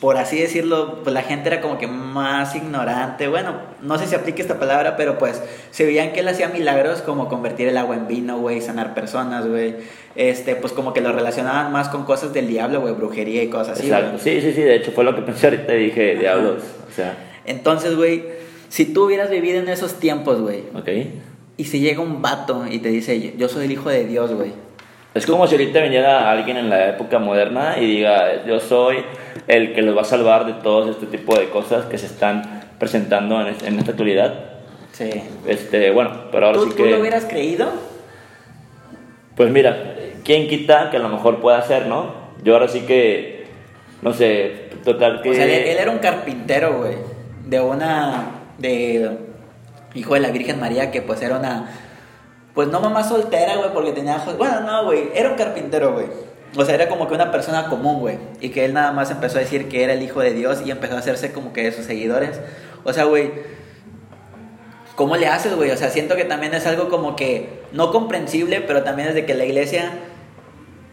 por 0.00 0.16
así 0.16 0.38
decirlo, 0.38 1.00
pues 1.02 1.12
la 1.12 1.22
gente 1.22 1.48
era 1.48 1.60
como 1.60 1.78
que 1.78 1.86
más 1.86 2.54
ignorante. 2.54 3.26
Bueno, 3.26 3.54
no 3.82 3.98
sé 3.98 4.06
si 4.06 4.14
aplique 4.14 4.40
esta 4.40 4.58
palabra, 4.58 4.96
pero 4.96 5.18
pues 5.18 5.42
se 5.70 5.84
veían 5.84 6.12
que 6.12 6.20
él 6.20 6.28
hacía 6.28 6.48
milagros 6.48 7.02
como 7.02 7.28
convertir 7.28 7.66
el 7.68 7.76
agua 7.76 7.96
en 7.96 8.06
vino, 8.06 8.38
güey, 8.38 8.60
sanar 8.60 8.94
personas, 8.94 9.48
güey. 9.48 9.74
Este, 10.14 10.54
pues 10.54 10.72
como 10.72 10.92
que 10.92 11.00
lo 11.00 11.12
relacionaban 11.12 11.72
más 11.72 11.88
con 11.88 12.04
cosas 12.04 12.32
del 12.32 12.46
diablo, 12.46 12.80
güey, 12.80 12.94
brujería 12.94 13.42
y 13.42 13.48
cosas 13.48 13.78
así. 13.78 13.88
Exacto. 13.88 14.18
Sí, 14.18 14.40
sí, 14.40 14.52
sí, 14.52 14.62
de 14.62 14.76
hecho 14.76 14.92
fue 14.92 15.02
lo 15.02 15.16
que 15.16 15.22
pensé 15.22 15.46
ahorita 15.48 15.74
y 15.74 15.84
dije, 15.86 16.16
diablos, 16.16 16.62
o 16.88 16.92
sea, 16.92 17.16
Entonces, 17.44 17.96
güey, 17.96 18.24
si 18.68 18.92
tú 18.92 19.04
hubieras 19.06 19.30
vivido 19.30 19.58
en 19.60 19.68
esos 19.68 19.94
tiempos, 19.94 20.40
güey, 20.40 20.64
ok. 20.74 20.88
y 21.56 21.64
si 21.64 21.80
llega 21.80 22.00
un 22.00 22.22
vato 22.22 22.64
y 22.70 22.78
te 22.78 22.88
dice, 22.88 23.34
yo 23.36 23.48
soy 23.48 23.66
el 23.66 23.72
hijo 23.72 23.88
de 23.88 24.04
Dios, 24.04 24.32
güey. 24.32 24.52
Es 25.14 25.24
como 25.24 25.46
si 25.46 25.54
ahorita 25.54 25.80
viniera 25.80 26.30
alguien 26.30 26.58
en 26.58 26.68
la 26.68 26.90
época 26.90 27.18
moderna 27.18 27.76
y 27.78 27.86
diga, 27.86 28.44
yo 28.44 28.60
soy 28.60 28.98
el 29.48 29.72
que 29.72 29.80
los 29.80 29.96
va 29.96 30.02
a 30.02 30.04
salvar 30.04 30.44
de 30.44 30.52
todo 30.62 30.90
este 30.90 31.06
tipo 31.06 31.38
de 31.38 31.48
cosas 31.48 31.86
que 31.86 31.96
se 31.96 32.04
están 32.04 32.64
presentando 32.78 33.40
en, 33.40 33.54
en 33.64 33.78
esta 33.78 33.92
actualidad. 33.92 34.34
Sí. 34.92 35.08
Este, 35.46 35.90
bueno, 35.90 36.10
pero 36.30 36.46
ahora 36.46 36.58
¿Tú, 36.58 36.64
sí 36.64 36.70
tú 36.76 36.84
que... 36.84 36.90
lo 36.90 37.00
hubieras 37.00 37.24
creído? 37.24 37.70
Pues 39.36 39.50
mira, 39.50 39.94
¿quién 40.24 40.48
quita 40.48 40.90
que 40.90 40.98
a 40.98 41.00
lo 41.00 41.08
mejor 41.08 41.40
pueda 41.40 41.62
ser, 41.62 41.86
no? 41.86 42.14
Yo 42.42 42.54
ahora 42.54 42.68
sí 42.68 42.80
que, 42.80 43.46
no 44.02 44.12
sé, 44.12 44.70
total 44.84 45.22
que... 45.22 45.30
O 45.30 45.34
sea, 45.34 45.44
él 45.44 45.78
era 45.78 45.90
un 45.90 45.98
carpintero, 45.98 46.78
güey. 46.78 46.94
De 47.46 47.60
una. 47.60 48.24
De. 48.58 49.18
Hijo 49.94 50.14
de 50.14 50.20
la 50.20 50.30
Virgen 50.30 50.60
María, 50.60 50.90
que 50.90 51.02
pues 51.02 51.22
era 51.22 51.38
una. 51.38 51.70
Pues 52.54 52.68
no 52.68 52.80
mamá 52.80 53.04
soltera, 53.04 53.56
güey, 53.56 53.72
porque 53.72 53.92
tenía. 53.92 54.18
Bueno, 54.38 54.60
no, 54.60 54.84
güey. 54.84 55.10
Era 55.14 55.30
un 55.30 55.36
carpintero, 55.36 55.92
güey. 55.92 56.06
O 56.56 56.64
sea, 56.64 56.74
era 56.74 56.88
como 56.88 57.06
que 57.08 57.14
una 57.14 57.30
persona 57.30 57.68
común, 57.68 58.00
güey. 58.00 58.18
Y 58.40 58.50
que 58.50 58.64
él 58.64 58.72
nada 58.72 58.92
más 58.92 59.10
empezó 59.10 59.38
a 59.38 59.40
decir 59.40 59.68
que 59.68 59.84
era 59.84 59.92
el 59.92 60.02
hijo 60.02 60.20
de 60.20 60.32
Dios 60.32 60.62
y 60.64 60.70
empezó 60.70 60.96
a 60.96 60.98
hacerse 60.98 61.32
como 61.32 61.52
que 61.52 61.64
de 61.64 61.72
sus 61.72 61.84
seguidores. 61.84 62.40
O 62.84 62.92
sea, 62.92 63.04
güey. 63.04 63.30
¿Cómo 64.94 65.16
le 65.16 65.26
haces, 65.26 65.54
güey? 65.54 65.70
O 65.70 65.76
sea, 65.76 65.90
siento 65.90 66.16
que 66.16 66.24
también 66.24 66.54
es 66.54 66.66
algo 66.66 66.88
como 66.88 67.16
que 67.16 67.62
no 67.72 67.92
comprensible, 67.92 68.62
pero 68.62 68.82
también 68.82 69.08
es 69.08 69.14
de 69.14 69.26
que 69.26 69.34
la 69.34 69.44
iglesia 69.44 69.92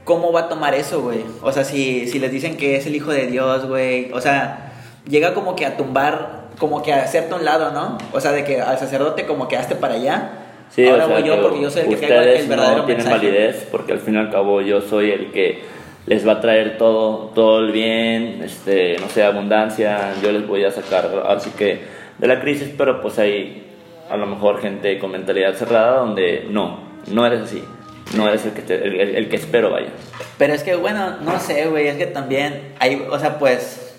¿cómo 0.04 0.32
va 0.32 0.42
a 0.42 0.50
tomar 0.50 0.74
eso, 0.74 1.02
güey? 1.02 1.24
O 1.42 1.52
sea, 1.52 1.64
si, 1.64 2.08
si 2.08 2.20
les 2.20 2.32
dicen 2.32 2.58
que 2.58 2.76
es 2.76 2.86
el 2.86 2.96
hijo 2.96 3.12
de 3.12 3.28
Dios, 3.28 3.68
güey. 3.68 4.12
O 4.12 4.22
sea, 4.22 4.74
llega 5.08 5.34
como 5.34 5.56
que 5.56 5.66
a 5.66 5.78
tumbar, 5.78 6.43
como 6.60 6.82
que 6.84 6.94
a 6.94 7.04
hacerte 7.04 7.34
a 7.34 7.38
un 7.38 7.46
lado, 7.46 7.72
¿no? 7.72 7.98
O 8.14 8.20
sea, 8.20 8.32
de 8.32 8.44
que 8.44 8.62
al 8.62 8.78
sacerdote 8.78 9.26
como 9.26 9.48
que 9.48 9.58
hazte 9.58 9.76
para 9.76 9.96
allá. 9.96 10.30
Sí, 10.70 10.88
Ahora 10.88 11.06
o 11.06 11.08
sea, 11.08 11.18
voy 11.20 11.28
yo 11.28 11.36
que 11.36 11.42
porque 11.42 11.62
yo 11.62 11.70
soy 11.70 11.82
el 11.84 11.88
que 11.90 11.94
ustedes 11.96 12.40
el 12.42 12.48
verdadero 12.48 12.78
no 12.80 12.86
tienen 12.86 13.06
mensaje. 13.06 13.28
validez 13.28 13.68
porque 13.72 13.94
al 13.94 14.00
fin 14.00 14.16
y 14.16 14.18
al 14.18 14.32
cabo 14.32 14.62
yo 14.62 14.82
soy 14.82 15.12
el 15.12 15.32
que 15.32 15.62
les 16.08 16.28
va 16.28 16.34
a 16.34 16.42
traer 16.42 16.78
todo, 16.78 17.32
todo 17.36 17.60
el 17.60 17.72
bien, 17.72 18.42
este, 18.44 18.98
no 19.00 19.08
sé, 19.08 19.24
abundancia, 19.24 20.14
yo 20.22 20.32
les 20.32 20.46
voy 20.48 20.64
a 20.66 20.72
sacar 20.72 21.10
así 21.28 21.52
que 21.52 21.80
de 22.18 22.28
la 22.28 22.42
crisis, 22.42 22.70
pero 22.78 23.02
pues 23.02 23.20
hay 23.20 23.68
a 24.10 24.18
lo 24.18 24.26
mejor 24.26 24.60
gente 24.62 24.98
con 25.00 25.12
mentalidad 25.12 25.54
cerrada 25.54 26.00
donde 26.00 26.46
no, 26.50 26.80
no 27.08 27.26
eres 27.26 27.42
así, 27.42 27.64
no 28.18 28.28
eres 28.28 28.44
el 28.46 28.52
que, 28.54 28.62
te- 28.64 28.84
el, 28.84 29.00
el- 29.00 29.16
el 29.16 29.30
que 29.30 29.36
espero 29.38 29.70
vaya. 29.72 29.88
Pero 30.38 30.54
es 30.54 30.64
que, 30.64 30.76
bueno, 30.76 31.18
no 31.22 31.40
sé, 31.40 31.68
güey, 31.68 31.88
es 31.88 31.96
que 31.98 32.08
también 32.08 32.74
hay, 32.80 33.06
o 33.10 33.18
sea, 33.20 33.38
pues, 33.40 33.93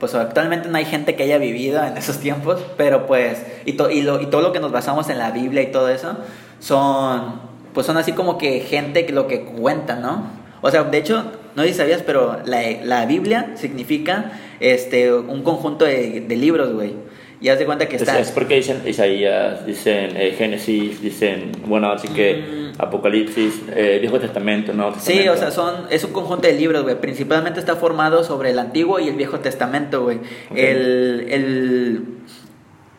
pues 0.00 0.14
actualmente 0.14 0.68
no 0.68 0.78
hay 0.78 0.84
gente 0.84 1.14
que 1.16 1.24
haya 1.24 1.38
vivido 1.38 1.82
en 1.84 1.96
esos 1.96 2.18
tiempos, 2.18 2.60
pero 2.76 3.06
pues, 3.06 3.44
y, 3.64 3.72
to- 3.72 3.90
y, 3.90 4.02
lo- 4.02 4.20
y 4.20 4.26
todo 4.26 4.40
lo 4.42 4.52
que 4.52 4.60
nos 4.60 4.70
basamos 4.72 5.08
en 5.10 5.18
la 5.18 5.30
Biblia 5.32 5.62
y 5.62 5.72
todo 5.72 5.88
eso, 5.88 6.16
son, 6.60 7.40
pues 7.74 7.86
son 7.86 7.96
así 7.96 8.12
como 8.12 8.38
que 8.38 8.60
gente 8.60 9.06
que 9.06 9.12
lo 9.12 9.26
que 9.26 9.42
cuenta, 9.42 9.96
¿no? 9.96 10.26
O 10.60 10.70
sea, 10.70 10.84
de 10.84 10.98
hecho, 10.98 11.24
no 11.54 11.62
sé 11.62 11.68
si 11.70 11.74
sabías, 11.74 12.02
pero 12.04 12.38
la, 12.44 12.62
la 12.84 13.06
Biblia 13.06 13.52
significa 13.54 14.32
este, 14.60 15.12
un 15.12 15.42
conjunto 15.42 15.84
de, 15.84 16.20
de 16.26 16.36
libros, 16.36 16.72
güey. 16.72 16.94
Y 17.40 17.48
haz 17.50 17.58
de 17.58 17.66
cuenta 17.66 17.86
que 17.88 17.96
Es, 17.96 18.02
está... 18.02 18.18
es 18.18 18.30
porque 18.32 18.56
dicen 18.56 18.82
Isaías, 18.84 19.64
dicen 19.64 20.16
eh, 20.16 20.34
Génesis, 20.36 21.00
dicen, 21.00 21.52
bueno, 21.66 21.90
así 21.92 22.08
que 22.08 22.58
Mm. 22.78 22.80
Apocalipsis, 22.80 23.62
eh, 23.74 23.98
Viejo 24.00 24.20
Testamento, 24.20 24.72
Nuevo 24.72 24.92
Sí, 25.00 25.14
Testamento. 25.18 25.32
o 25.32 25.36
sea, 25.36 25.50
son, 25.50 25.74
es 25.90 26.04
un 26.04 26.12
conjunto 26.12 26.46
de 26.46 26.54
libros, 26.54 26.82
güey. 26.84 27.00
Principalmente 27.00 27.58
está 27.58 27.74
formado 27.76 28.22
sobre 28.22 28.50
el 28.50 28.58
Antiguo 28.58 29.00
y 29.00 29.08
el 29.08 29.16
Viejo 29.16 29.40
Testamento, 29.40 30.02
güey. 30.02 30.18
Ok. 30.50 30.56
El, 30.56 31.26
el, 31.28 32.04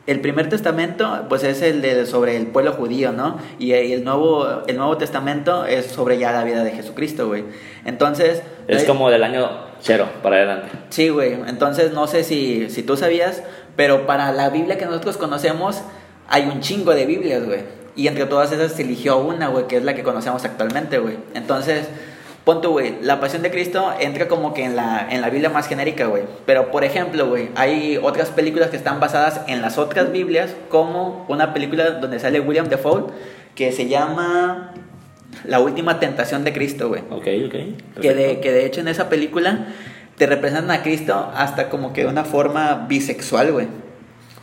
el 0.06 0.20
primer 0.20 0.48
testamento, 0.50 1.24
pues 1.28 1.44
es 1.44 1.62
el 1.62 1.80
de, 1.82 2.04
sobre 2.04 2.36
el 2.36 2.48
pueblo 2.48 2.72
judío, 2.72 3.12
¿no? 3.12 3.38
Y 3.58 3.72
el 3.72 4.04
nuevo, 4.04 4.46
el 4.66 4.76
nuevo 4.76 4.96
Testamento 4.98 5.64
es 5.64 5.86
sobre 5.86 6.18
ya 6.18 6.32
la 6.32 6.44
vida 6.44 6.62
de 6.64 6.72
Jesucristo, 6.72 7.28
güey. 7.28 7.44
Entonces... 7.86 8.42
Es 8.68 8.82
eh, 8.82 8.86
como 8.86 9.08
del 9.10 9.22
año 9.24 9.48
cero 9.80 10.08
para 10.22 10.36
adelante. 10.36 10.68
Sí, 10.90 11.08
güey. 11.08 11.32
Entonces 11.46 11.92
no 11.92 12.06
sé 12.06 12.24
si, 12.24 12.70
si 12.70 12.82
tú 12.82 12.96
sabías, 12.96 13.42
pero 13.76 14.06
para 14.06 14.32
la 14.32 14.50
Biblia 14.50 14.78
que 14.78 14.86
nosotros 14.86 15.16
conocemos 15.16 15.82
hay 16.28 16.44
un 16.44 16.60
chingo 16.60 16.94
de 16.94 17.06
Biblias, 17.06 17.44
güey. 17.44 17.60
Y 17.96 18.06
entre 18.06 18.24
todas 18.26 18.52
esas 18.52 18.72
se 18.72 18.82
eligió 18.82 19.18
una, 19.18 19.48
güey, 19.48 19.66
que 19.66 19.76
es 19.76 19.84
la 19.84 19.94
que 19.94 20.02
conocemos 20.02 20.44
actualmente, 20.44 20.98
güey. 20.98 21.18
Entonces, 21.34 21.88
pon 22.44 22.60
tú, 22.60 22.70
güey, 22.70 22.94
la 23.02 23.20
pasión 23.20 23.42
de 23.42 23.50
Cristo 23.50 23.92
entra 23.98 24.28
como 24.28 24.54
que 24.54 24.64
en 24.64 24.76
la, 24.76 25.08
en 25.10 25.20
la 25.20 25.28
Biblia 25.28 25.50
más 25.50 25.66
genérica, 25.66 26.06
güey. 26.06 26.22
Pero, 26.46 26.70
por 26.70 26.84
ejemplo, 26.84 27.28
güey, 27.28 27.50
hay 27.56 27.98
otras 28.00 28.30
películas 28.30 28.70
que 28.70 28.76
están 28.76 29.00
basadas 29.00 29.40
en 29.48 29.60
las 29.60 29.76
otras 29.76 30.12
Biblias, 30.12 30.54
como 30.68 31.26
una 31.28 31.52
película 31.52 31.90
donde 31.90 32.20
sale 32.20 32.40
William 32.40 32.68
Defoe, 32.68 33.06
que 33.54 33.72
se 33.72 33.88
llama... 33.88 34.72
La 35.44 35.60
última 35.60 36.00
tentación 36.00 36.44
de 36.44 36.52
Cristo, 36.52 36.88
güey. 36.88 37.02
Ok, 37.10 37.26
ok. 37.46 38.00
Que 38.00 38.14
de, 38.14 38.40
que 38.40 38.52
de 38.52 38.66
hecho 38.66 38.80
en 38.80 38.88
esa 38.88 39.08
película 39.08 39.68
te 40.16 40.26
representan 40.26 40.70
a 40.70 40.82
Cristo 40.82 41.30
hasta 41.34 41.68
como 41.68 41.92
que 41.92 42.02
de 42.02 42.08
una 42.08 42.24
forma 42.24 42.86
bisexual, 42.88 43.52
güey. 43.52 43.68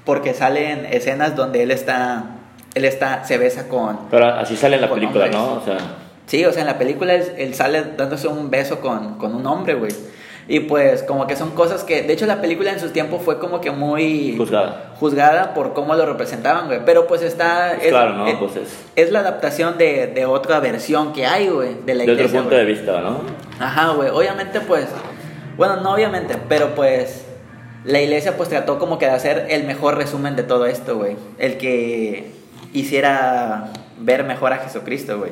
Porque 0.05 0.33
salen 0.33 0.85
escenas 0.85 1.35
donde 1.35 1.63
él 1.63 1.71
está, 1.71 2.37
él 2.73 2.85
está, 2.85 3.23
se 3.25 3.37
besa 3.37 3.67
con... 3.67 3.99
Pero 4.09 4.27
así 4.27 4.55
sale 4.55 4.75
en 4.75 4.81
la 4.81 4.89
película, 4.89 5.25
hombres. 5.25 5.41
¿no? 5.41 5.53
O 5.53 5.61
sea, 5.63 5.77
Sí, 6.27 6.43
o 6.43 6.51
sea, 6.51 6.61
en 6.61 6.67
la 6.67 6.77
película 6.77 7.13
él, 7.13 7.23
él 7.37 7.55
sale 7.55 7.83
dándose 7.97 8.27
un 8.27 8.49
beso 8.49 8.81
con, 8.81 9.17
con 9.17 9.33
un 9.33 9.45
hombre, 9.47 9.75
güey. 9.75 9.91
Y 10.49 10.61
pues 10.61 11.03
como 11.03 11.27
que 11.27 11.35
son 11.35 11.51
cosas 11.51 11.83
que, 11.83 12.03
de 12.03 12.13
hecho 12.13 12.25
la 12.25 12.39
película 12.39 12.71
en 12.71 12.79
su 12.79 12.91
tiempo 12.91 13.19
fue 13.19 13.37
como 13.37 13.59
que 13.59 13.69
muy 13.71 14.35
juzgada. 14.37 14.93
juzgada 14.97 15.53
por 15.53 15.73
cómo 15.73 15.93
lo 15.95 16.05
representaban, 16.05 16.67
güey. 16.67 16.79
Pero 16.85 17.05
pues 17.05 17.21
está... 17.21 17.73
Pues 17.77 17.89
claro, 17.89 18.13
¿no? 18.13 18.27
Es, 18.27 18.35
Pues 18.35 18.55
es- 18.55 18.77
es 18.95 19.11
la 19.11 19.19
adaptación 19.19 19.77
de, 19.77 20.07
de 20.07 20.25
otra 20.25 20.59
versión 20.61 21.11
que 21.11 21.25
hay, 21.25 21.49
güey, 21.49 21.75
de 21.85 21.95
la 21.95 22.05
De 22.05 22.13
otro 22.13 22.27
punto 22.29 22.45
güey. 22.49 22.59
de 22.59 22.65
vista, 22.65 23.01
¿no? 23.01 23.19
Ajá, 23.59 23.89
güey. 23.89 24.09
Obviamente, 24.09 24.61
pues. 24.61 24.85
Bueno, 25.57 25.77
no 25.81 25.93
obviamente, 25.93 26.35
pero 26.47 26.75
pues. 26.75 27.25
La 27.83 28.01
iglesia, 28.01 28.35
pues 28.35 28.49
trató 28.49 28.79
como 28.79 28.97
que 28.99 29.05
de 29.05 29.11
hacer 29.11 29.47
el 29.49 29.63
mejor 29.65 29.95
resumen 29.95 30.35
de 30.35 30.43
todo 30.43 30.65
esto, 30.65 30.97
güey. 30.97 31.15
El 31.37 31.57
que 31.57 32.31
hiciera 32.73 33.69
ver 33.99 34.23
mejor 34.23 34.53
a 34.53 34.57
Jesucristo, 34.57 35.17
güey. 35.19 35.31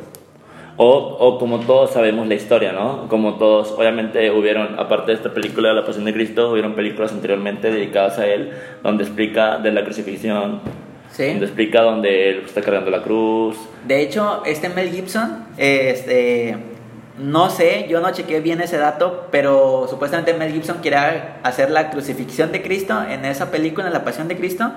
O, 0.77 0.87
o 0.97 1.37
como 1.39 1.59
todos 1.61 1.91
sabemos 1.91 2.27
la 2.27 2.33
historia, 2.35 2.73
¿no? 2.73 3.07
Como 3.07 3.35
todos, 3.35 3.71
obviamente 3.77 4.29
hubieron, 4.31 4.77
aparte 4.77 5.11
de 5.11 5.17
esta 5.17 5.33
película 5.33 5.69
de 5.69 5.75
la 5.75 5.85
Pasión 5.85 6.03
de 6.03 6.13
Cristo, 6.13 6.51
hubieron 6.51 6.73
películas 6.73 7.13
anteriormente 7.13 7.71
dedicadas 7.71 8.19
a 8.19 8.27
él, 8.27 8.51
donde 8.83 9.03
explica 9.05 9.57
de 9.57 9.71
la 9.71 9.83
crucifixión, 9.85 10.59
Sí. 11.11 11.27
donde 11.27 11.45
explica 11.45 11.81
donde 11.81 12.29
él 12.29 12.41
está 12.45 12.61
cargando 12.61 12.91
la 12.91 13.01
cruz. 13.01 13.55
De 13.87 14.01
hecho, 14.01 14.43
este 14.45 14.67
Mel 14.67 14.89
Gibson, 14.89 15.45
este. 15.57 16.57
No 17.17 17.49
sé, 17.49 17.87
yo 17.89 18.01
no 18.01 18.11
chequé 18.11 18.41
bien 18.41 18.59
ese 18.59 18.77
dato, 18.77 19.27
pero 19.31 19.87
supuestamente 19.89 20.33
Mel 20.33 20.51
Gibson 20.51 20.81
quería 20.81 21.37
hacer 21.43 21.71
la 21.71 21.89
crucifixión 21.89 22.51
de 22.51 22.61
Cristo 22.61 23.01
en 23.09 23.23
esa 23.23 23.51
película, 23.51 23.87
en 23.87 23.93
la 23.93 24.03
Pasión 24.03 24.27
de 24.27 24.35
Cristo, 24.35 24.69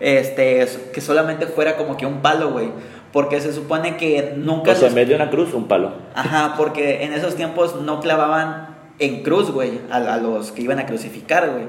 este, 0.00 0.66
que 0.92 1.00
solamente 1.00 1.46
fuera 1.46 1.76
como 1.76 1.96
que 1.96 2.06
un 2.06 2.20
palo, 2.20 2.50
güey. 2.50 2.70
Porque 3.12 3.40
se 3.40 3.52
supone 3.52 3.96
que 3.96 4.34
nunca... 4.36 4.72
O 4.72 4.74
sea, 4.74 4.88
en 4.88 4.94
vez 4.96 5.08
de 5.08 5.14
una 5.14 5.30
cruz, 5.30 5.54
un 5.54 5.68
palo. 5.68 5.92
Ajá, 6.16 6.54
porque 6.56 7.04
en 7.04 7.12
esos 7.12 7.36
tiempos 7.36 7.80
no 7.80 8.00
clavaban 8.00 8.74
en 8.98 9.22
cruz, 9.22 9.52
güey, 9.52 9.80
a, 9.90 9.98
a 9.98 10.16
los 10.16 10.50
que 10.50 10.62
iban 10.62 10.80
a 10.80 10.86
crucificar, 10.86 11.48
güey. 11.50 11.66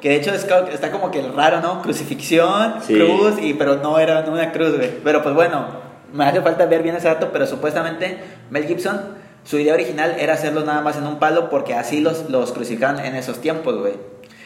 Que 0.00 0.10
de 0.10 0.16
hecho 0.16 0.32
es 0.32 0.46
está 0.72 0.92
como 0.92 1.10
que 1.10 1.20
raro, 1.22 1.60
¿no? 1.60 1.82
Crucifixión, 1.82 2.74
Sí. 2.86 2.94
cruz, 2.94 3.34
y, 3.42 3.54
pero 3.54 3.76
no 3.76 3.98
era 3.98 4.20
una 4.28 4.52
cruz, 4.52 4.76
güey. 4.76 4.90
Pero 5.02 5.22
pues 5.22 5.34
bueno, 5.34 5.66
me 6.12 6.24
hace 6.24 6.40
falta 6.40 6.66
ver 6.66 6.84
bien 6.84 6.94
ese 6.94 7.08
dato, 7.08 7.30
pero 7.32 7.46
supuestamente 7.46 8.18
Mel 8.50 8.64
Gibson, 8.66 9.00
su 9.48 9.58
idea 9.58 9.72
original 9.72 10.16
era 10.18 10.34
hacerlo 10.34 10.62
nada 10.64 10.82
más 10.82 10.98
en 10.98 11.06
un 11.06 11.18
palo 11.18 11.48
porque 11.48 11.72
así 11.72 12.00
los, 12.02 12.28
los 12.28 12.52
crucificaban 12.52 13.02
en 13.02 13.14
esos 13.14 13.40
tiempos, 13.40 13.78
güey. 13.78 13.94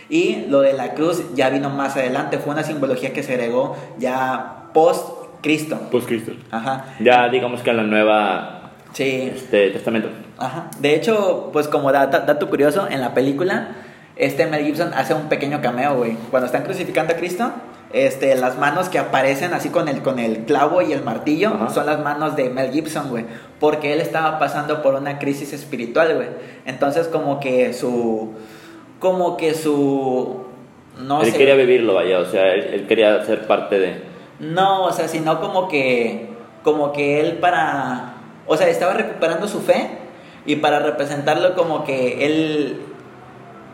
Y 0.08 0.44
lo 0.48 0.60
de 0.60 0.74
la 0.74 0.94
cruz 0.94 1.34
ya 1.34 1.50
vino 1.50 1.70
más 1.70 1.96
adelante, 1.96 2.38
fue 2.38 2.52
una 2.52 2.62
simbología 2.62 3.12
que 3.12 3.22
se 3.24 3.32
agregó 3.34 3.76
ya 3.98 4.68
post 4.72 5.08
Cristo. 5.42 5.80
Pues 5.90 6.04
Cristo. 6.04 6.32
Ajá. 6.52 6.84
Ya 7.00 7.28
digamos 7.30 7.62
que 7.62 7.70
en 7.70 7.76
la 7.78 7.82
nueva 7.82 8.70
Sí. 8.92 9.32
este, 9.34 9.70
testamento. 9.70 10.08
Ajá. 10.38 10.70
De 10.78 10.94
hecho, 10.94 11.50
pues 11.52 11.66
como 11.66 11.90
data- 11.90 12.20
dato 12.20 12.48
curioso, 12.48 12.86
en 12.88 13.00
la 13.00 13.12
película, 13.14 13.68
este 14.16 14.46
Mel 14.46 14.64
Gibson 14.64 14.92
hace 14.94 15.14
un 15.14 15.28
pequeño 15.28 15.60
cameo, 15.62 15.96
güey. 15.96 16.16
Cuando 16.30 16.46
están 16.46 16.62
crucificando 16.62 17.14
a 17.14 17.16
Cristo, 17.16 17.50
este, 17.92 18.34
las 18.36 18.58
manos 18.58 18.88
que 18.88 18.98
aparecen 18.98 19.54
así 19.54 19.68
con 19.68 19.88
el, 19.88 20.02
con 20.02 20.18
el 20.18 20.44
clavo 20.44 20.82
y 20.82 20.92
el 20.92 21.02
martillo 21.02 21.50
Ajá. 21.54 21.70
son 21.70 21.86
las 21.86 22.00
manos 22.00 22.36
de 22.36 22.50
Mel 22.50 22.72
Gibson, 22.72 23.10
güey. 23.10 23.24
Porque 23.60 23.92
él 23.92 24.00
estaba 24.00 24.38
pasando 24.38 24.82
por 24.82 24.94
una 24.94 25.18
crisis 25.18 25.52
espiritual, 25.52 26.14
güey. 26.14 26.28
Entonces 26.66 27.08
como 27.08 27.40
que 27.40 27.72
su... 27.72 28.32
Como 28.98 29.36
que 29.36 29.54
su... 29.54 30.44
No 30.98 31.22
él 31.22 31.32
sé. 31.32 31.38
quería 31.38 31.54
vivirlo, 31.54 31.94
vaya, 31.94 32.18
o 32.18 32.24
sea, 32.24 32.52
él, 32.52 32.70
él 32.72 32.86
quería 32.86 33.24
ser 33.24 33.46
parte 33.46 33.78
de... 33.78 34.12
No, 34.42 34.84
o 34.84 34.92
sea, 34.92 35.08
sino 35.08 35.40
como 35.40 35.68
que, 35.68 36.28
como 36.64 36.92
que 36.92 37.20
él 37.20 37.38
para, 37.38 38.14
o 38.46 38.56
sea, 38.56 38.68
estaba 38.68 38.92
recuperando 38.94 39.46
su 39.46 39.60
fe 39.60 39.88
y 40.44 40.56
para 40.56 40.80
representarlo 40.80 41.54
como 41.54 41.84
que 41.84 42.26
él, 42.26 42.80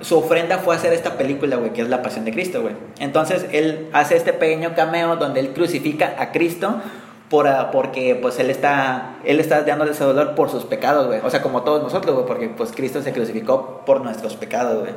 su 0.01 0.19
ofrenda 0.19 0.59
fue 0.59 0.75
hacer 0.75 0.93
esta 0.93 1.17
película, 1.17 1.57
güey, 1.57 1.73
que 1.73 1.83
es 1.83 1.89
la 1.89 2.03
Pasión 2.03 2.25
de 2.25 2.33
Cristo, 2.33 2.63
güey. 2.63 2.75
Entonces 2.99 3.47
él 3.53 3.89
hace 3.93 4.17
este 4.17 4.33
pequeño 4.33 4.75
cameo 4.75 5.17
donde 5.17 5.41
él 5.41 5.51
crucifica 5.51 6.15
a 6.19 6.33
Cristo 6.33 6.81
por, 7.29 7.47
ah, 7.47 7.71
porque 7.71 8.19
pues 8.21 8.39
él 8.39 8.51
está, 8.51 9.17
él 9.25 9.41
está 9.41 9.63
dándole 9.63 9.91
ese 9.91 10.05
dolor 10.05 10.35
por 10.35 10.51
sus 10.51 10.65
pecados, 10.65 11.07
güey. 11.07 11.21
O 11.25 11.31
sea, 11.31 11.43
como 11.43 11.63
todos 11.63 11.83
nosotros, 11.83 12.15
güey, 12.15 12.27
porque 12.27 12.49
pues 12.49 12.73
Cristo 12.73 13.03
se 13.03 13.13
crucificó 13.13 13.83
por 13.85 14.01
nuestros 14.01 14.37
pecados, 14.37 14.81
güey. 14.81 14.93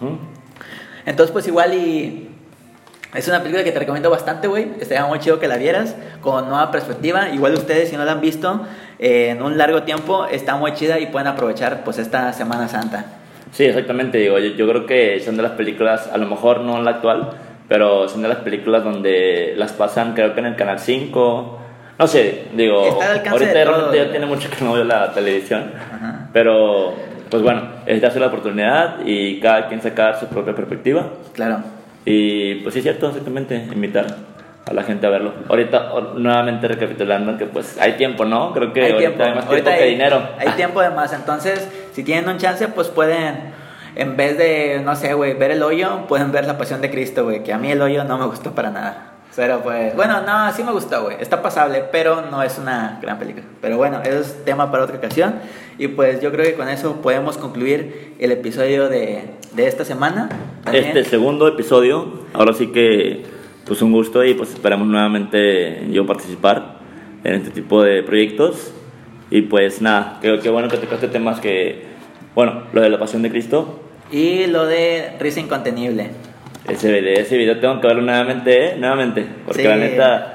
¿Mm? 0.00 0.18
Entonces, 1.06 1.32
pues 1.32 1.46
igual 1.46 1.74
y 1.74 2.30
es 3.14 3.28
una 3.28 3.40
película 3.40 3.62
que 3.62 3.70
te 3.70 3.78
recomiendo 3.78 4.10
bastante, 4.10 4.48
güey. 4.48 4.72
Estaría 4.80 5.04
muy 5.06 5.20
chido 5.20 5.38
que 5.38 5.46
la 5.46 5.56
vieras 5.56 5.94
con 6.20 6.48
nueva 6.48 6.70
perspectiva. 6.70 7.28
Igual 7.28 7.54
ustedes, 7.54 7.90
si 7.90 7.96
no 7.96 8.04
la 8.04 8.12
han 8.12 8.20
visto 8.20 8.62
eh, 8.98 9.28
en 9.30 9.42
un 9.42 9.56
largo 9.56 9.84
tiempo, 9.84 10.26
está 10.26 10.56
muy 10.56 10.74
chida 10.74 10.98
y 10.98 11.06
pueden 11.06 11.28
aprovechar 11.28 11.84
pues 11.84 11.98
esta 11.98 12.32
Semana 12.32 12.68
Santa. 12.68 13.04
Sí, 13.54 13.64
exactamente, 13.66 14.18
digo, 14.18 14.36
yo, 14.40 14.50
yo 14.56 14.68
creo 14.68 14.84
que 14.84 15.20
son 15.20 15.36
de 15.36 15.42
las 15.44 15.52
películas, 15.52 16.10
a 16.12 16.18
lo 16.18 16.26
mejor 16.26 16.60
no 16.62 16.76
en 16.76 16.84
la 16.84 16.90
actual, 16.90 17.30
pero 17.68 18.08
son 18.08 18.22
de 18.22 18.28
las 18.28 18.38
películas 18.38 18.82
donde 18.82 19.54
las 19.56 19.72
pasan 19.72 20.12
creo 20.14 20.34
que 20.34 20.40
en 20.40 20.46
el 20.46 20.56
Canal 20.56 20.80
5, 20.80 21.58
no 21.96 22.06
sé, 22.08 22.46
digo, 22.56 23.00
ahorita 23.00 23.52
realmente 23.64 23.96
ya 23.96 24.10
tiene 24.10 24.26
mucho 24.26 24.50
que 24.50 24.64
no 24.64 24.72
veo 24.72 24.82
la 24.82 25.12
televisión, 25.12 25.70
Ajá. 25.94 26.28
pero 26.32 26.94
pues 27.30 27.44
bueno, 27.44 27.62
es 27.86 28.02
darse 28.02 28.18
la 28.18 28.26
oportunidad 28.26 28.96
y 29.06 29.38
cada 29.38 29.68
quien 29.68 29.80
sacar 29.80 30.18
su 30.18 30.26
propia 30.26 30.52
perspectiva 30.54 31.06
Claro. 31.32 31.58
y 32.04 32.56
pues 32.56 32.72
sí 32.74 32.80
es 32.80 32.82
cierto, 32.84 33.06
exactamente, 33.06 33.54
invitar 33.72 34.06
a 34.66 34.72
la 34.72 34.82
gente 34.82 35.06
a 35.06 35.10
verlo. 35.10 35.32
Ahorita, 35.48 35.92
nuevamente 36.16 36.66
recapitulando 36.66 37.36
que 37.38 37.44
pues 37.46 37.78
hay 37.80 37.92
tiempo, 37.92 38.24
¿no? 38.24 38.52
Creo 38.52 38.72
que 38.72 38.80
hay 38.82 38.92
ahorita 38.92 39.08
tiempo. 39.10 39.24
hay 39.24 39.34
más 39.36 39.46
Ahorita 39.46 39.64
tiempo 39.64 39.78
que 39.78 39.84
hay- 39.84 39.90
dinero. 39.90 40.28
Hay 40.38 40.48
tiempo 40.56 40.80
de 40.80 40.88
más. 40.90 41.12
Entonces, 41.12 41.68
si 41.94 42.02
tienen 42.02 42.28
un 42.28 42.38
chance, 42.38 42.66
pues 42.68 42.88
pueden, 42.88 43.52
en 43.94 44.16
vez 44.16 44.36
de, 44.36 44.82
no 44.84 44.96
sé, 44.96 45.14
güey, 45.14 45.34
ver 45.34 45.52
el 45.52 45.62
hoyo, 45.62 46.06
pueden 46.08 46.32
ver 46.32 46.44
la 46.44 46.58
Pasión 46.58 46.80
de 46.80 46.90
Cristo, 46.90 47.22
güey. 47.22 47.44
Que 47.44 47.52
a 47.52 47.58
mí 47.58 47.70
el 47.70 47.80
hoyo 47.80 48.02
no 48.02 48.18
me 48.18 48.26
gustó 48.26 48.52
para 48.52 48.70
nada. 48.70 49.12
Pero 49.36 49.60
pues, 49.62 49.94
bueno, 49.94 50.20
no, 50.22 50.52
sí 50.52 50.64
me 50.64 50.72
gustó, 50.72 51.04
güey. 51.04 51.16
Está 51.20 51.40
pasable, 51.40 51.84
pero 51.92 52.22
no 52.30 52.42
es 52.42 52.58
una 52.58 52.98
gran 53.00 53.18
película. 53.18 53.44
Pero 53.60 53.76
bueno, 53.76 54.00
eso 54.02 54.18
es 54.18 54.44
tema 54.44 54.72
para 54.72 54.84
otra 54.84 54.96
ocasión. 54.96 55.34
Y 55.78 55.88
pues 55.88 56.20
yo 56.20 56.32
creo 56.32 56.44
que 56.44 56.54
con 56.54 56.68
eso 56.68 57.00
podemos 57.00 57.38
concluir 57.38 58.14
el 58.18 58.32
episodio 58.32 58.88
de, 58.88 59.30
de 59.52 59.66
esta 59.68 59.84
semana. 59.84 60.28
Este 60.72 61.04
segundo 61.04 61.46
episodio, 61.46 62.24
ahora 62.32 62.54
sí 62.54 62.68
que 62.68 63.24
pues 63.66 63.82
un 63.82 63.92
gusto 63.92 64.24
y 64.24 64.34
pues 64.34 64.50
esperamos 64.50 64.86
nuevamente 64.86 65.88
yo 65.90 66.06
participar 66.06 66.76
en 67.24 67.34
este 67.34 67.50
tipo 67.50 67.82
de 67.82 68.02
proyectos 68.02 68.72
y 69.34 69.42
pues 69.42 69.82
nada, 69.82 70.18
creo 70.20 70.38
que 70.40 70.48
bueno 70.48 70.68
que 70.68 70.76
tocaste 70.76 71.08
temas 71.08 71.40
que, 71.40 71.82
bueno, 72.36 72.62
lo 72.72 72.80
de 72.80 72.88
la 72.88 72.98
pasión 73.00 73.20
de 73.22 73.30
Cristo, 73.30 73.80
Y 74.12 74.46
lo 74.46 74.64
de 74.66 75.16
Risa 75.18 75.40
Incontenible. 75.40 76.10
ese, 76.68 76.92
de 77.02 77.14
ese 77.14 77.36
video 77.36 77.58
tengo 77.58 77.80
que 77.80 77.88
verlo 77.88 78.02
nuevamente, 78.02 78.66
¿eh? 78.66 78.76
nuevamente, 78.78 79.26
porque 79.44 79.62
Sí. 79.62 79.68
la 79.68 79.76
neta 79.76 80.30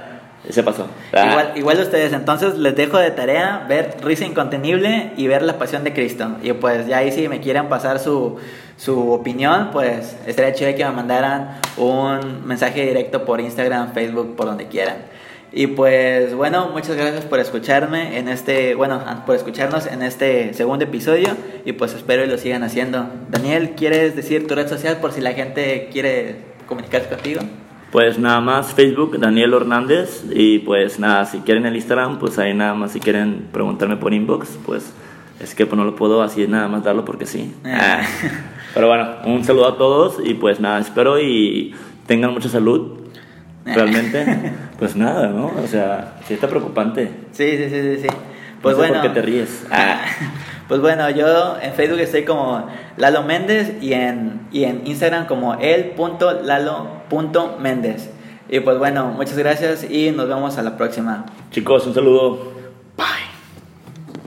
se 0.50 0.64
pasó. 0.64 0.88
Ah, 1.14 1.28
Igual, 1.32 1.52
igual 1.56 1.80
ustedes, 1.80 2.12
entonces 2.12 2.58
les 2.58 2.76
dejo 2.76 2.98
de 2.98 3.12
tarea 3.12 3.66
ver 3.70 3.96
Risa 4.04 4.26
Incontenible 4.26 5.12
y 5.16 5.28
ver 5.28 5.44
La 5.44 5.58
Pasión 5.58 5.84
de 5.86 5.94
Cristo. 5.94 6.38
Y 6.44 6.52
pues 6.54 6.88
ya 6.88 6.98
ahí 6.98 7.12
si 7.12 7.28
me 7.30 7.40
quieren 7.40 7.68
pasar 7.70 8.00
su, 8.00 8.38
su 8.76 9.12
opinión, 9.14 9.70
pues 9.72 10.18
estaría 10.28 10.54
chido 10.54 10.76
que 10.76 10.84
me 10.84 10.92
mandaran 10.92 11.60
un 11.78 12.46
mensaje 12.48 12.86
directo 12.86 13.24
por 13.26 13.40
Instagram, 13.40 13.94
Facebook, 13.94 14.36
por 14.36 14.48
donde 14.48 14.68
quieran. 14.68 14.96
Y 15.52 15.68
pues 15.68 16.36
bueno, 16.36 16.70
muchas 16.72 16.96
gracias 16.96 17.26
por 17.26 17.40
escucharme 17.40 18.20
en 18.20 18.28
este, 18.28 18.76
bueno, 18.76 19.02
por 19.26 19.36
escucharnos 19.36 19.88
en 19.88 20.04
este 20.04 20.54
segundo 20.54 20.86
episodio 20.86 21.30
y 21.66 21.74
pues 21.74 21.94
espero 21.94 22.24
y 22.24 22.28
lo 22.28 22.38
sigan 22.38 22.64
haciendo. 22.64 23.08
Daniel, 23.30 23.72
¿quieres 23.76 24.16
decir 24.16 24.46
tu 24.48 24.54
red 24.54 24.68
social 24.68 24.98
por 24.98 25.12
si 25.12 25.22
la 25.22 25.34
gente 25.34 25.90
quiere 25.92 26.36
comunicarse 26.68 27.10
contigo? 27.10 27.42
Pues 27.92 28.20
nada 28.20 28.40
más 28.40 28.74
Facebook, 28.74 29.20
Daniel 29.20 29.54
Hernández. 29.54 30.24
Y 30.32 30.60
pues 30.60 31.00
nada, 31.00 31.26
si 31.26 31.40
quieren 31.40 31.66
el 31.66 31.76
Instagram, 31.76 32.20
pues 32.20 32.38
ahí 32.38 32.54
nada 32.54 32.76
más 32.76 32.92
si 32.92 33.00
quieren 33.00 33.48
preguntarme 33.52 33.98
por 33.98 34.14
inbox, 34.14 34.60
pues 34.66 34.94
es 35.40 35.56
que 35.56 35.66
pues 35.66 35.78
no 35.78 35.84
lo 35.84 35.96
puedo 35.96 36.22
así 36.22 36.46
nada 36.48 36.68
más 36.68 36.84
darlo 36.84 37.06
porque 37.06 37.26
sí. 37.26 37.56
Ah. 37.66 38.02
Ah. 38.02 38.08
Pero 38.76 38.88
bueno, 38.88 39.10
un 39.26 39.44
saludo 39.44 39.68
a 39.68 39.78
todos 39.78 40.18
y 40.24 40.36
pues 40.36 40.60
nada, 40.60 40.80
espero 40.80 41.20
y 41.20 41.74
tengan 42.06 42.34
mucha 42.34 42.50
salud. 42.50 43.00
Realmente, 43.65 44.54
pues 44.80 44.95
nada, 44.95 45.28
¿no? 45.28 45.52
O 45.63 45.67
sea, 45.67 46.15
sí 46.28 46.34
está 46.34 46.48
preocupante. 46.48 47.12
Sí, 47.32 47.58
sí, 47.58 47.69
sí, 47.69 47.82
sí, 47.82 47.98
sí. 48.04 48.08
Pues 48.62 48.78
No 48.78 48.84
sé 48.84 48.89
bueno. 48.89 49.04
¿Por 49.04 49.13
qué 49.13 49.19
te 49.19 49.26
ríes? 49.26 49.65
Ah. 49.72 50.02
Pues 50.69 50.80
bueno, 50.82 51.10
yo 51.10 51.58
en 51.60 51.74
Facebook 51.74 52.00
estoy 52.00 52.24
como 52.26 52.67
Lalo 52.95 53.24
Méndez 53.24 53.74
y 53.82 53.93
en, 53.93 54.41
y 54.52 54.65
en 54.65 54.86
Instagram 54.86 55.26
como 55.26 55.56
el.lalo.méndez. 55.56 58.12
Y 58.50 58.60
pues 58.60 58.78
bueno, 58.78 59.08
muchas 59.08 59.39
gracias 59.39 59.84
y 59.89 60.12
nos 60.12 60.28
vemos 60.28 60.60
a 60.60 60.62
la 60.62 60.78
próxima. 60.78 61.26
Chicos, 61.50 61.88
un 61.88 61.95
saludo. 61.95 62.54